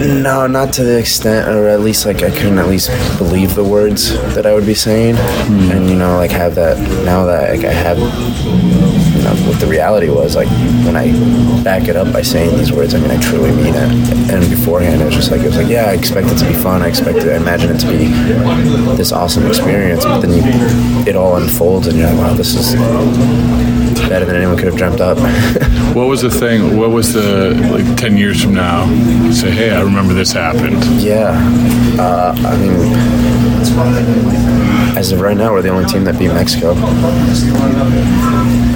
No, 0.00 0.46
not 0.46 0.72
to 0.74 0.84
the 0.84 0.98
extent, 0.98 1.48
or 1.48 1.68
at 1.68 1.80
least 1.80 2.06
like 2.06 2.22
I 2.22 2.30
couldn't 2.30 2.58
at 2.58 2.68
least 2.68 2.88
believe 3.18 3.54
the 3.54 3.64
words 3.64 4.14
that 4.34 4.46
I 4.46 4.54
would 4.54 4.64
be 4.64 4.74
saying, 4.74 5.16
mm. 5.16 5.70
and 5.70 5.90
you 5.90 5.96
know, 5.96 6.16
like 6.16 6.30
have 6.30 6.54
that 6.54 6.78
now 7.04 7.26
that 7.26 7.54
like 7.54 7.66
I 7.66 7.72
have, 7.72 7.98
what 9.50 9.58
the 9.58 9.66
reality 9.66 10.08
was 10.08 10.36
like 10.36 10.48
when 10.86 10.96
I 10.96 11.10
back 11.64 11.88
it 11.88 11.96
up 11.96 12.12
by 12.12 12.22
saying 12.22 12.56
these 12.56 12.70
words. 12.70 12.94
I 12.94 13.00
mean, 13.00 13.10
I 13.10 13.20
truly 13.20 13.50
mean 13.50 13.74
it. 13.74 14.30
And 14.30 14.48
beforehand, 14.48 15.02
it 15.02 15.06
was 15.06 15.14
just 15.16 15.32
like 15.32 15.40
it 15.40 15.46
was 15.46 15.56
like, 15.56 15.68
yeah, 15.68 15.86
I 15.86 15.92
expect 15.92 16.28
it 16.28 16.38
to 16.38 16.46
be 16.46 16.54
fun. 16.54 16.82
I 16.82 16.86
expect 16.86 17.18
it, 17.18 17.28
I 17.28 17.36
imagine 17.36 17.74
it 17.74 17.80
to 17.80 17.88
be 17.88 18.06
this 18.96 19.10
awesome 19.10 19.46
experience. 19.48 20.04
But 20.04 20.20
then 20.20 20.30
you, 20.30 20.42
it 21.04 21.16
all 21.16 21.36
unfolds, 21.36 21.88
and 21.88 21.98
you're 21.98 22.08
like, 22.08 22.18
wow, 22.18 22.34
this 22.34 22.54
is 22.54 22.74
better 24.08 24.24
than 24.24 24.36
anyone 24.36 24.56
could 24.56 24.66
have 24.66 24.76
dreamt 24.76 25.00
up. 25.00 25.18
what 25.96 26.06
was 26.06 26.22
the 26.22 26.30
thing? 26.30 26.76
What 26.76 26.90
was 26.90 27.12
the 27.12 27.54
like 27.72 27.96
ten 27.96 28.16
years 28.16 28.40
from 28.40 28.54
now? 28.54 28.86
Say, 29.32 29.50
hey, 29.50 29.70
I 29.74 29.80
remember 29.82 30.14
this 30.14 30.30
happened. 30.30 30.84
Yeah, 31.02 31.32
uh, 31.98 32.34
I 32.36 32.56
mean, 32.56 32.78
as 34.96 35.12
of 35.12 35.20
right 35.20 35.36
now, 35.36 35.52
we're 35.52 35.62
the 35.62 35.68
only 35.68 35.86
team 35.86 36.04
that 36.04 36.18
beat 36.18 36.28
Mexico. 36.28 36.74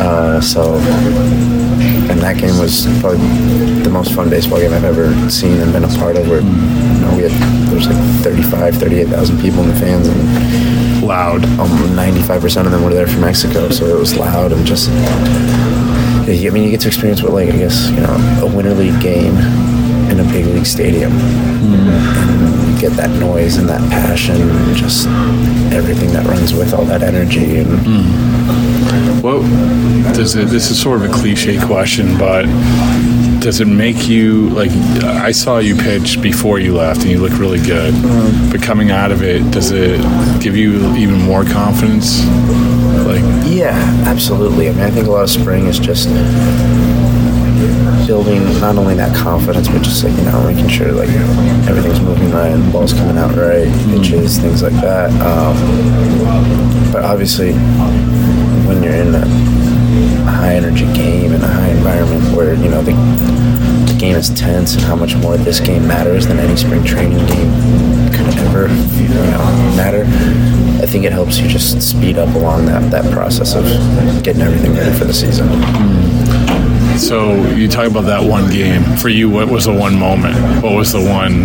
Uh, 0.00 0.40
so, 0.40 0.74
and 2.10 2.20
that 2.20 2.36
game 2.38 2.58
was 2.58 2.86
probably 3.00 3.18
the 3.82 3.90
most 3.90 4.14
fun 4.14 4.30
baseball 4.30 4.58
game 4.58 4.72
I've 4.72 4.84
ever 4.84 5.12
seen 5.30 5.60
and 5.60 5.72
been 5.72 5.84
a 5.84 5.88
part 5.88 6.16
of. 6.16 6.28
Where 6.28 6.40
you 6.40 7.00
know, 7.00 7.14
we 7.16 7.22
had 7.22 7.32
there 7.68 7.76
was 7.76 7.86
like 7.86 7.96
35, 8.22 8.76
38,000 8.76 9.40
people 9.40 9.62
in 9.62 9.68
the 9.68 9.76
fans 9.76 10.08
and 10.08 11.02
loud. 11.02 11.44
Um, 11.58 11.68
95% 11.96 12.66
of 12.66 12.72
them 12.72 12.84
were 12.84 12.94
there 12.94 13.06
from 13.06 13.22
Mexico, 13.22 13.70
so 13.70 13.86
it 13.86 13.98
was 13.98 14.16
loud 14.16 14.52
and 14.52 14.66
just. 14.66 14.90
I 14.90 16.50
mean, 16.50 16.64
you 16.64 16.70
get 16.70 16.80
to 16.80 16.88
experience 16.88 17.22
what, 17.22 17.32
like, 17.32 17.50
I 17.50 17.56
guess, 17.58 17.90
you 17.90 18.00
know, 18.00 18.40
a 18.42 18.46
winter 18.46 18.72
league 18.72 18.98
game 19.00 19.36
in 20.10 20.20
a 20.20 20.24
big 20.24 20.46
league 20.46 20.64
stadium. 20.64 21.12
Mm. 21.12 21.88
And 21.88 22.74
you 22.74 22.80
get 22.80 22.92
that 22.92 23.10
noise 23.20 23.56
and 23.58 23.68
that 23.68 23.80
passion 23.90 24.40
and 24.40 24.76
just 24.76 25.06
everything 25.74 26.12
that 26.12 26.26
runs 26.26 26.54
with 26.54 26.72
all 26.72 26.84
that 26.86 27.02
energy. 27.02 27.58
And 27.58 27.68
mm. 27.68 29.22
What 29.22 29.42
does 30.14 30.34
it? 30.36 30.48
This 30.48 30.70
is 30.70 30.80
sort 30.80 31.02
of 31.02 31.10
a 31.10 31.12
cliche 31.12 31.58
question, 31.58 32.16
but 32.18 32.44
does 33.40 33.60
it 33.60 33.66
make 33.66 34.08
you 34.08 34.48
like? 34.50 34.70
I 35.02 35.32
saw 35.32 35.58
you 35.58 35.76
pitch 35.76 36.20
before 36.22 36.58
you 36.58 36.74
left, 36.74 37.02
and 37.02 37.10
you 37.10 37.20
look 37.20 37.38
really 37.38 37.60
good. 37.60 37.94
But 38.50 38.62
coming 38.62 38.90
out 38.90 39.12
of 39.12 39.22
it, 39.22 39.50
does 39.50 39.70
it 39.70 40.00
give 40.42 40.56
you 40.56 40.94
even 40.96 41.20
more 41.20 41.44
confidence? 41.44 42.24
Like, 43.04 43.22
Yeah, 43.46 43.76
absolutely. 44.06 44.68
I 44.68 44.72
mean, 44.72 44.80
I 44.80 44.90
think 44.90 45.06
a 45.06 45.10
lot 45.10 45.24
of 45.24 45.30
spring 45.30 45.66
is 45.66 45.78
just 45.78 46.08
building 48.06 48.42
not 48.60 48.76
only 48.76 48.94
that 48.94 49.14
confidence, 49.14 49.68
but 49.68 49.82
just 49.82 50.04
like 50.04 50.14
you 50.16 50.22
know 50.24 50.42
making 50.44 50.68
sure 50.68 50.92
like 50.92 51.10
everything's 51.68 52.00
moving 52.00 52.30
right 52.30 52.52
and 52.52 52.62
the 52.64 52.72
ball's 52.72 52.92
coming 52.92 53.18
out 53.18 53.34
right, 53.36 53.68
pitches, 53.90 54.38
things 54.38 54.62
like 54.62 54.74
that. 54.74 55.10
Um, 55.20 56.92
but 56.92 57.04
obviously, 57.04 57.52
when 58.66 58.82
you're 58.82 58.94
in 58.94 59.14
a 59.14 59.26
high 60.30 60.54
energy 60.54 60.86
game 60.92 61.32
in 61.32 61.42
a 61.42 61.48
high 61.48 61.68
environment 61.68 62.36
where 62.36 62.54
you 62.54 62.68
know 62.68 62.82
the, 62.82 62.92
the 63.90 63.96
game 63.98 64.16
is 64.16 64.30
tense 64.30 64.74
and 64.74 64.82
how 64.82 64.96
much 64.96 65.14
more 65.16 65.36
this 65.36 65.60
game 65.60 65.86
matters 65.86 66.26
than 66.26 66.38
any 66.38 66.56
spring 66.56 66.84
training 66.84 67.24
game 67.26 67.50
could 68.12 68.26
ever 68.38 68.68
you 68.68 69.08
know 69.08 69.74
matter. 69.76 70.04
I 70.82 70.86
think 70.86 71.04
it 71.04 71.12
helps 71.12 71.38
you 71.38 71.48
just 71.48 71.80
speed 71.80 72.18
up 72.18 72.34
along 72.34 72.66
that, 72.66 72.90
that 72.90 73.10
process 73.12 73.54
of 73.54 73.64
getting 74.22 74.42
everything 74.42 74.74
ready 74.74 74.96
for 74.98 75.04
the 75.04 75.14
season. 75.14 75.48
So 76.98 77.34
you 77.54 77.68
talk 77.68 77.90
about 77.90 78.04
that 78.04 78.22
one 78.28 78.50
game. 78.50 78.82
For 78.96 79.08
you, 79.08 79.28
what 79.30 79.48
was 79.48 79.64
the 79.64 79.72
one 79.72 79.98
moment? 79.98 80.36
What 80.62 80.74
was 80.74 80.92
the 80.92 81.00
one? 81.00 81.42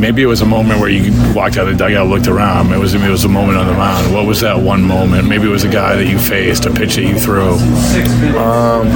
Maybe 0.00 0.22
it 0.22 0.26
was 0.26 0.40
a 0.40 0.46
moment 0.46 0.80
where 0.80 0.88
you 0.88 1.12
walked 1.34 1.56
out 1.56 1.68
of 1.68 1.78
the 1.78 1.84
dugout, 1.84 2.08
looked 2.08 2.26
around. 2.26 2.72
It 2.72 2.78
was 2.78 2.94
it 2.94 3.08
was 3.08 3.24
a 3.24 3.28
moment 3.28 3.58
on 3.58 3.66
the 3.66 3.74
mound. 3.74 4.12
What 4.12 4.26
was 4.26 4.40
that 4.40 4.58
one 4.58 4.82
moment? 4.82 5.28
Maybe 5.28 5.44
it 5.44 5.50
was 5.50 5.64
a 5.64 5.68
guy 5.68 5.96
that 5.96 6.06
you 6.06 6.18
faced, 6.18 6.66
a 6.66 6.70
pitch 6.72 6.96
that 6.96 7.02
you 7.02 7.18
threw. 7.18 7.52
Um, 8.36 8.88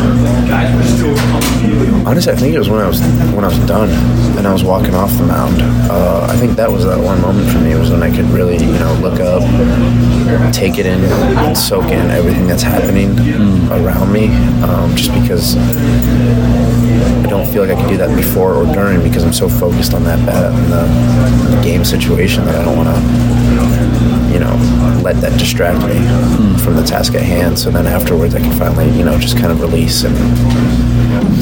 honestly, 2.07 2.33
I 2.33 2.37
think 2.37 2.55
it 2.55 2.59
was 2.59 2.69
when 2.69 2.81
I 2.81 2.89
was 2.89 3.01
when 3.01 3.45
I 3.45 3.49
was 3.49 3.59
done 3.67 3.91
and 4.37 4.47
I 4.47 4.53
was 4.53 4.65
walking 4.65 4.95
off 4.95 5.13
the 5.17 5.25
mound. 5.25 5.57
Uh, 5.91 6.27
I 6.29 6.37
think 6.37 6.57
that 6.57 6.71
was 6.71 6.85
that 6.85 6.99
one 6.99 7.21
moment 7.21 7.51
for 7.51 7.59
me 7.59 7.75
was 7.75 7.91
when 7.91 8.03
I 8.03 8.15
could 8.15 8.27
really, 8.27 8.57
you 8.57 8.79
know, 8.79 8.95
look 9.01 9.21
up, 9.21 9.43
take 10.53 10.79
it 10.79 10.87
in, 10.87 11.05
and 11.05 11.57
soak 11.57 11.85
in 11.85 12.11
everything 12.11 12.47
that's 12.47 12.63
happening 12.63 13.19
around 13.71 14.13
me. 14.13 14.29
Um, 14.63 14.95
just 14.97 15.13
because 15.21 15.57
I 15.57 17.29
don't 17.29 17.47
feel 17.47 17.65
like 17.65 17.77
I 17.77 17.81
can 17.81 17.89
do 17.89 17.97
that 17.99 18.15
before 18.17 18.55
or 18.55 18.65
during 18.73 19.03
because 19.03 19.25
I'm 19.25 19.33
so 19.33 19.49
focused 19.49 19.95
on 19.95 20.05
that 20.05 20.25
bat 20.27 20.53
and 20.53 20.73
the, 20.73 21.57
the 21.57 21.63
game 21.63 21.85
situation 21.85 22.45
that 22.45 22.55
I 22.57 22.65
don't 22.65 22.77
want 22.77 22.89
to, 22.89 24.33
you 24.33 24.39
know, 24.41 24.55
let 25.03 25.21
that 25.21 25.39
distract 25.39 25.79
me 25.87 25.95
from 26.59 26.77
the 26.77 26.85
task 26.85 27.15
at 27.15 27.23
hand. 27.23 27.59
So 27.59 27.71
then 27.71 27.87
afterwards, 27.87 28.35
I 28.35 28.41
can 28.41 28.53
finally, 28.59 28.91
you 28.97 29.05
know, 29.05 29.19
just 29.19 29.39
kind 29.39 29.53
of 29.53 29.61
release 29.61 30.05
and 30.05 30.15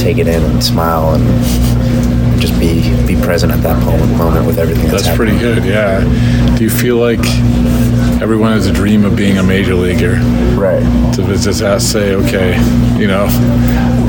take 0.01 0.19
it 0.19 0.29
in 0.29 0.43
and 0.43 0.63
smile 0.63 1.15
and 1.15 1.25
just 2.47 2.59
be 2.61 2.83
be 3.07 3.21
present 3.23 3.53
at 3.53 3.63
that 3.63 3.83
moment, 3.85 4.17
moment 4.19 4.47
with 4.47 4.59
everything 4.59 4.91
that's, 4.91 5.05
That's 5.05 5.17
pretty 5.17 5.39
good. 5.39 5.65
Yeah. 5.65 6.01
Do 6.57 6.63
you 6.65 6.71
feel 6.71 6.97
like 6.99 7.25
everyone 8.21 8.53
has 8.53 8.67
a 8.67 8.73
dream 8.73 9.05
of 9.05 9.17
being 9.17 9.39
a 9.39 9.43
major 9.43 9.75
leaguer? 9.75 10.17
Right. 10.55 10.83
To 11.15 11.23
just 11.39 11.63
ask, 11.63 11.91
say, 11.91 12.15
okay, 12.15 12.57
you 12.99 13.07
know, 13.07 13.27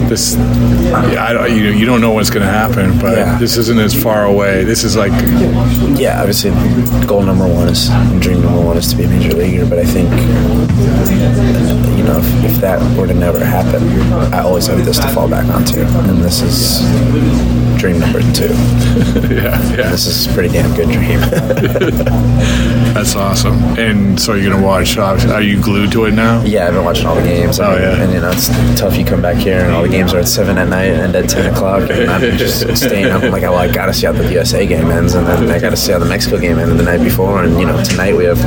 this, 0.10 0.36
I 0.38 1.34
don't, 1.34 1.50
you, 1.56 1.64
you 1.72 1.86
don't 1.86 2.02
know 2.02 2.12
what's 2.12 2.30
going 2.30 2.46
to 2.46 2.52
happen, 2.52 3.00
but 3.00 3.18
Yeah. 3.18 3.38
this 3.40 3.56
isn't 3.58 3.80
as 3.80 3.94
far 4.04 4.26
away. 4.26 4.64
This 4.66 4.84
is 4.84 4.96
like, 4.98 5.12
Yeah, 5.98 6.20
obviously, 6.20 6.52
goal 7.08 7.24
number 7.24 7.48
one 7.48 7.70
is 7.70 7.88
dream 8.20 8.42
number 8.42 8.62
one 8.62 8.78
is 8.78 8.88
to 8.92 8.98
be 8.98 9.04
a 9.06 9.08
major 9.08 9.36
leaguer. 9.36 9.66
But 9.66 9.80
I 9.80 9.86
think, 9.86 10.10
you 11.98 12.04
know, 12.04 12.20
if, 12.20 12.44
if 12.52 12.56
that 12.62 12.80
were 12.98 13.08
to 13.08 13.14
never 13.14 13.44
happen, 13.44 13.82
I 14.34 14.42
always 14.42 14.68
have 14.68 14.84
this 14.86 15.00
to 15.00 15.08
fall 15.10 15.30
back 15.30 15.46
onto, 15.48 15.80
and 15.82 16.22
this 16.22 16.42
is 16.42 16.82
dream 17.86 18.00
number 18.00 18.22
two. 18.34 18.48
yeah, 19.30 19.62
yeah. 19.76 19.92
This 19.92 20.08
is 20.08 20.26
a 20.26 20.34
pretty 20.34 20.50
damn 20.50 20.74
good 20.76 20.90
dream. 20.90 21.20
That's 22.96 23.16
awesome. 23.16 23.62
And 23.78 24.20
so 24.20 24.34
you're 24.34 24.50
going 24.50 24.60
to 24.60 24.66
watch, 24.66 24.98
are 24.98 25.42
you 25.42 25.62
glued 25.62 25.92
to 25.92 26.06
it 26.06 26.14
now? 26.14 26.42
Yeah, 26.44 26.68
I've 26.68 26.74
been 26.74 26.84
watching 26.84 27.06
all 27.06 27.16
the 27.16 27.22
games. 27.22 27.60
Oh, 27.60 27.76
yeah. 27.76 28.02
And, 28.02 28.12
you 28.12 28.22
know, 28.22 28.32
it's 28.32 28.48
tough. 28.80 28.98
You 28.98 29.06
come 29.06 29.22
back 29.22 29.38
here 29.38 29.60
and 29.60 29.72
all 29.76 29.84
the 29.84 29.90
games 29.90 30.16
are 30.16 30.20
at 30.20 30.28
7 30.28 30.58
at 30.58 30.68
night 30.68 30.94
and 30.94 31.16
at 31.16 31.30
10 31.30 31.54
o'clock. 31.54 31.90
And 31.92 32.10
I'm 32.10 32.38
just 32.38 32.62
staying 32.84 33.08
up. 33.08 33.22
I'm 33.22 33.32
like, 33.32 33.44
oh, 33.44 33.54
I 33.54 33.72
got 33.72 33.86
to 33.86 33.94
see 33.94 34.08
how 34.08 34.14
the 34.14 34.32
USA 34.32 34.66
game 34.66 34.90
ends. 34.90 35.14
And 35.14 35.28
then 35.28 35.52
I 35.52 35.60
got 35.60 35.70
to 35.72 35.78
see 35.78 35.92
how 35.92 36.00
the 36.00 36.06
Mexico 36.06 36.40
game 36.40 36.58
ended 36.58 36.78
the 36.78 36.84
night 36.84 37.04
before. 37.04 37.44
And, 37.44 37.60
you 37.60 37.68
know, 37.68 37.84
tonight 37.84 38.16
we 38.16 38.26
have 38.26 38.40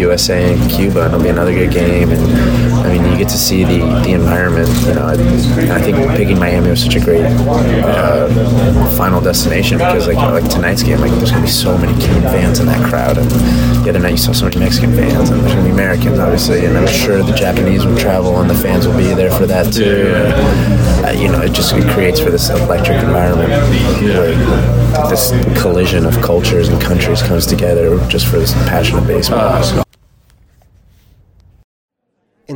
USA 0.00 0.54
and 0.54 0.70
Cuba. 0.70 1.04
And 1.04 1.14
it'll 1.14 1.22
be 1.22 1.28
another 1.28 1.54
good 1.54 1.70
game. 1.70 2.10
And, 2.10 2.85
you 3.16 3.24
get 3.24 3.30
to 3.30 3.38
see 3.38 3.64
the, 3.64 3.78
the 4.04 4.12
environment. 4.12 4.68
You 4.86 4.94
know, 4.94 5.06
I, 5.06 5.12
I 5.74 5.80
think 5.80 5.96
picking 6.16 6.38
Miami 6.38 6.68
was 6.68 6.82
such 6.82 6.96
a 6.96 7.00
great 7.00 7.24
uh, 7.24 8.28
final 8.96 9.20
destination 9.20 9.78
because, 9.78 10.06
like, 10.06 10.16
like 10.16 10.48
tonight's 10.50 10.82
game, 10.82 11.00
like, 11.00 11.10
there's 11.12 11.32
to 11.32 11.40
be 11.40 11.46
so 11.46 11.78
many 11.78 11.98
Cuban 11.98 12.22
fans 12.22 12.60
in 12.60 12.66
that 12.66 12.84
crowd. 12.90 13.16
And 13.16 13.30
the 13.30 13.90
other 13.90 13.98
night 13.98 14.12
you 14.12 14.16
saw 14.18 14.32
so 14.32 14.44
many 14.44 14.58
Mexican 14.58 14.94
fans. 14.94 15.30
And 15.30 15.40
there's 15.40 15.54
to 15.54 15.62
be 15.62 15.70
Americans, 15.70 16.18
obviously. 16.18 16.66
And 16.66 16.76
I'm 16.76 16.86
sure 16.86 17.22
the 17.22 17.34
Japanese 17.34 17.86
will 17.86 17.96
travel 17.96 18.38
and 18.40 18.50
the 18.50 18.54
fans 18.54 18.86
will 18.86 18.96
be 18.96 19.14
there 19.14 19.30
for 19.30 19.46
that 19.46 19.72
too. 19.72 20.12
Uh, 21.06 21.12
you 21.12 21.28
know, 21.28 21.40
it 21.40 21.52
just 21.52 21.72
it 21.72 21.88
creates 21.88 22.20
for 22.20 22.30
this 22.30 22.50
electric 22.50 23.02
environment 23.02 23.52
this 25.08 25.30
collision 25.60 26.06
of 26.06 26.20
cultures 26.22 26.68
and 26.68 26.80
countries 26.80 27.22
comes 27.22 27.46
together 27.46 27.98
just 28.08 28.26
for 28.26 28.38
this 28.38 28.52
passion 28.66 28.98
of 28.98 29.06
baseball. 29.06 29.85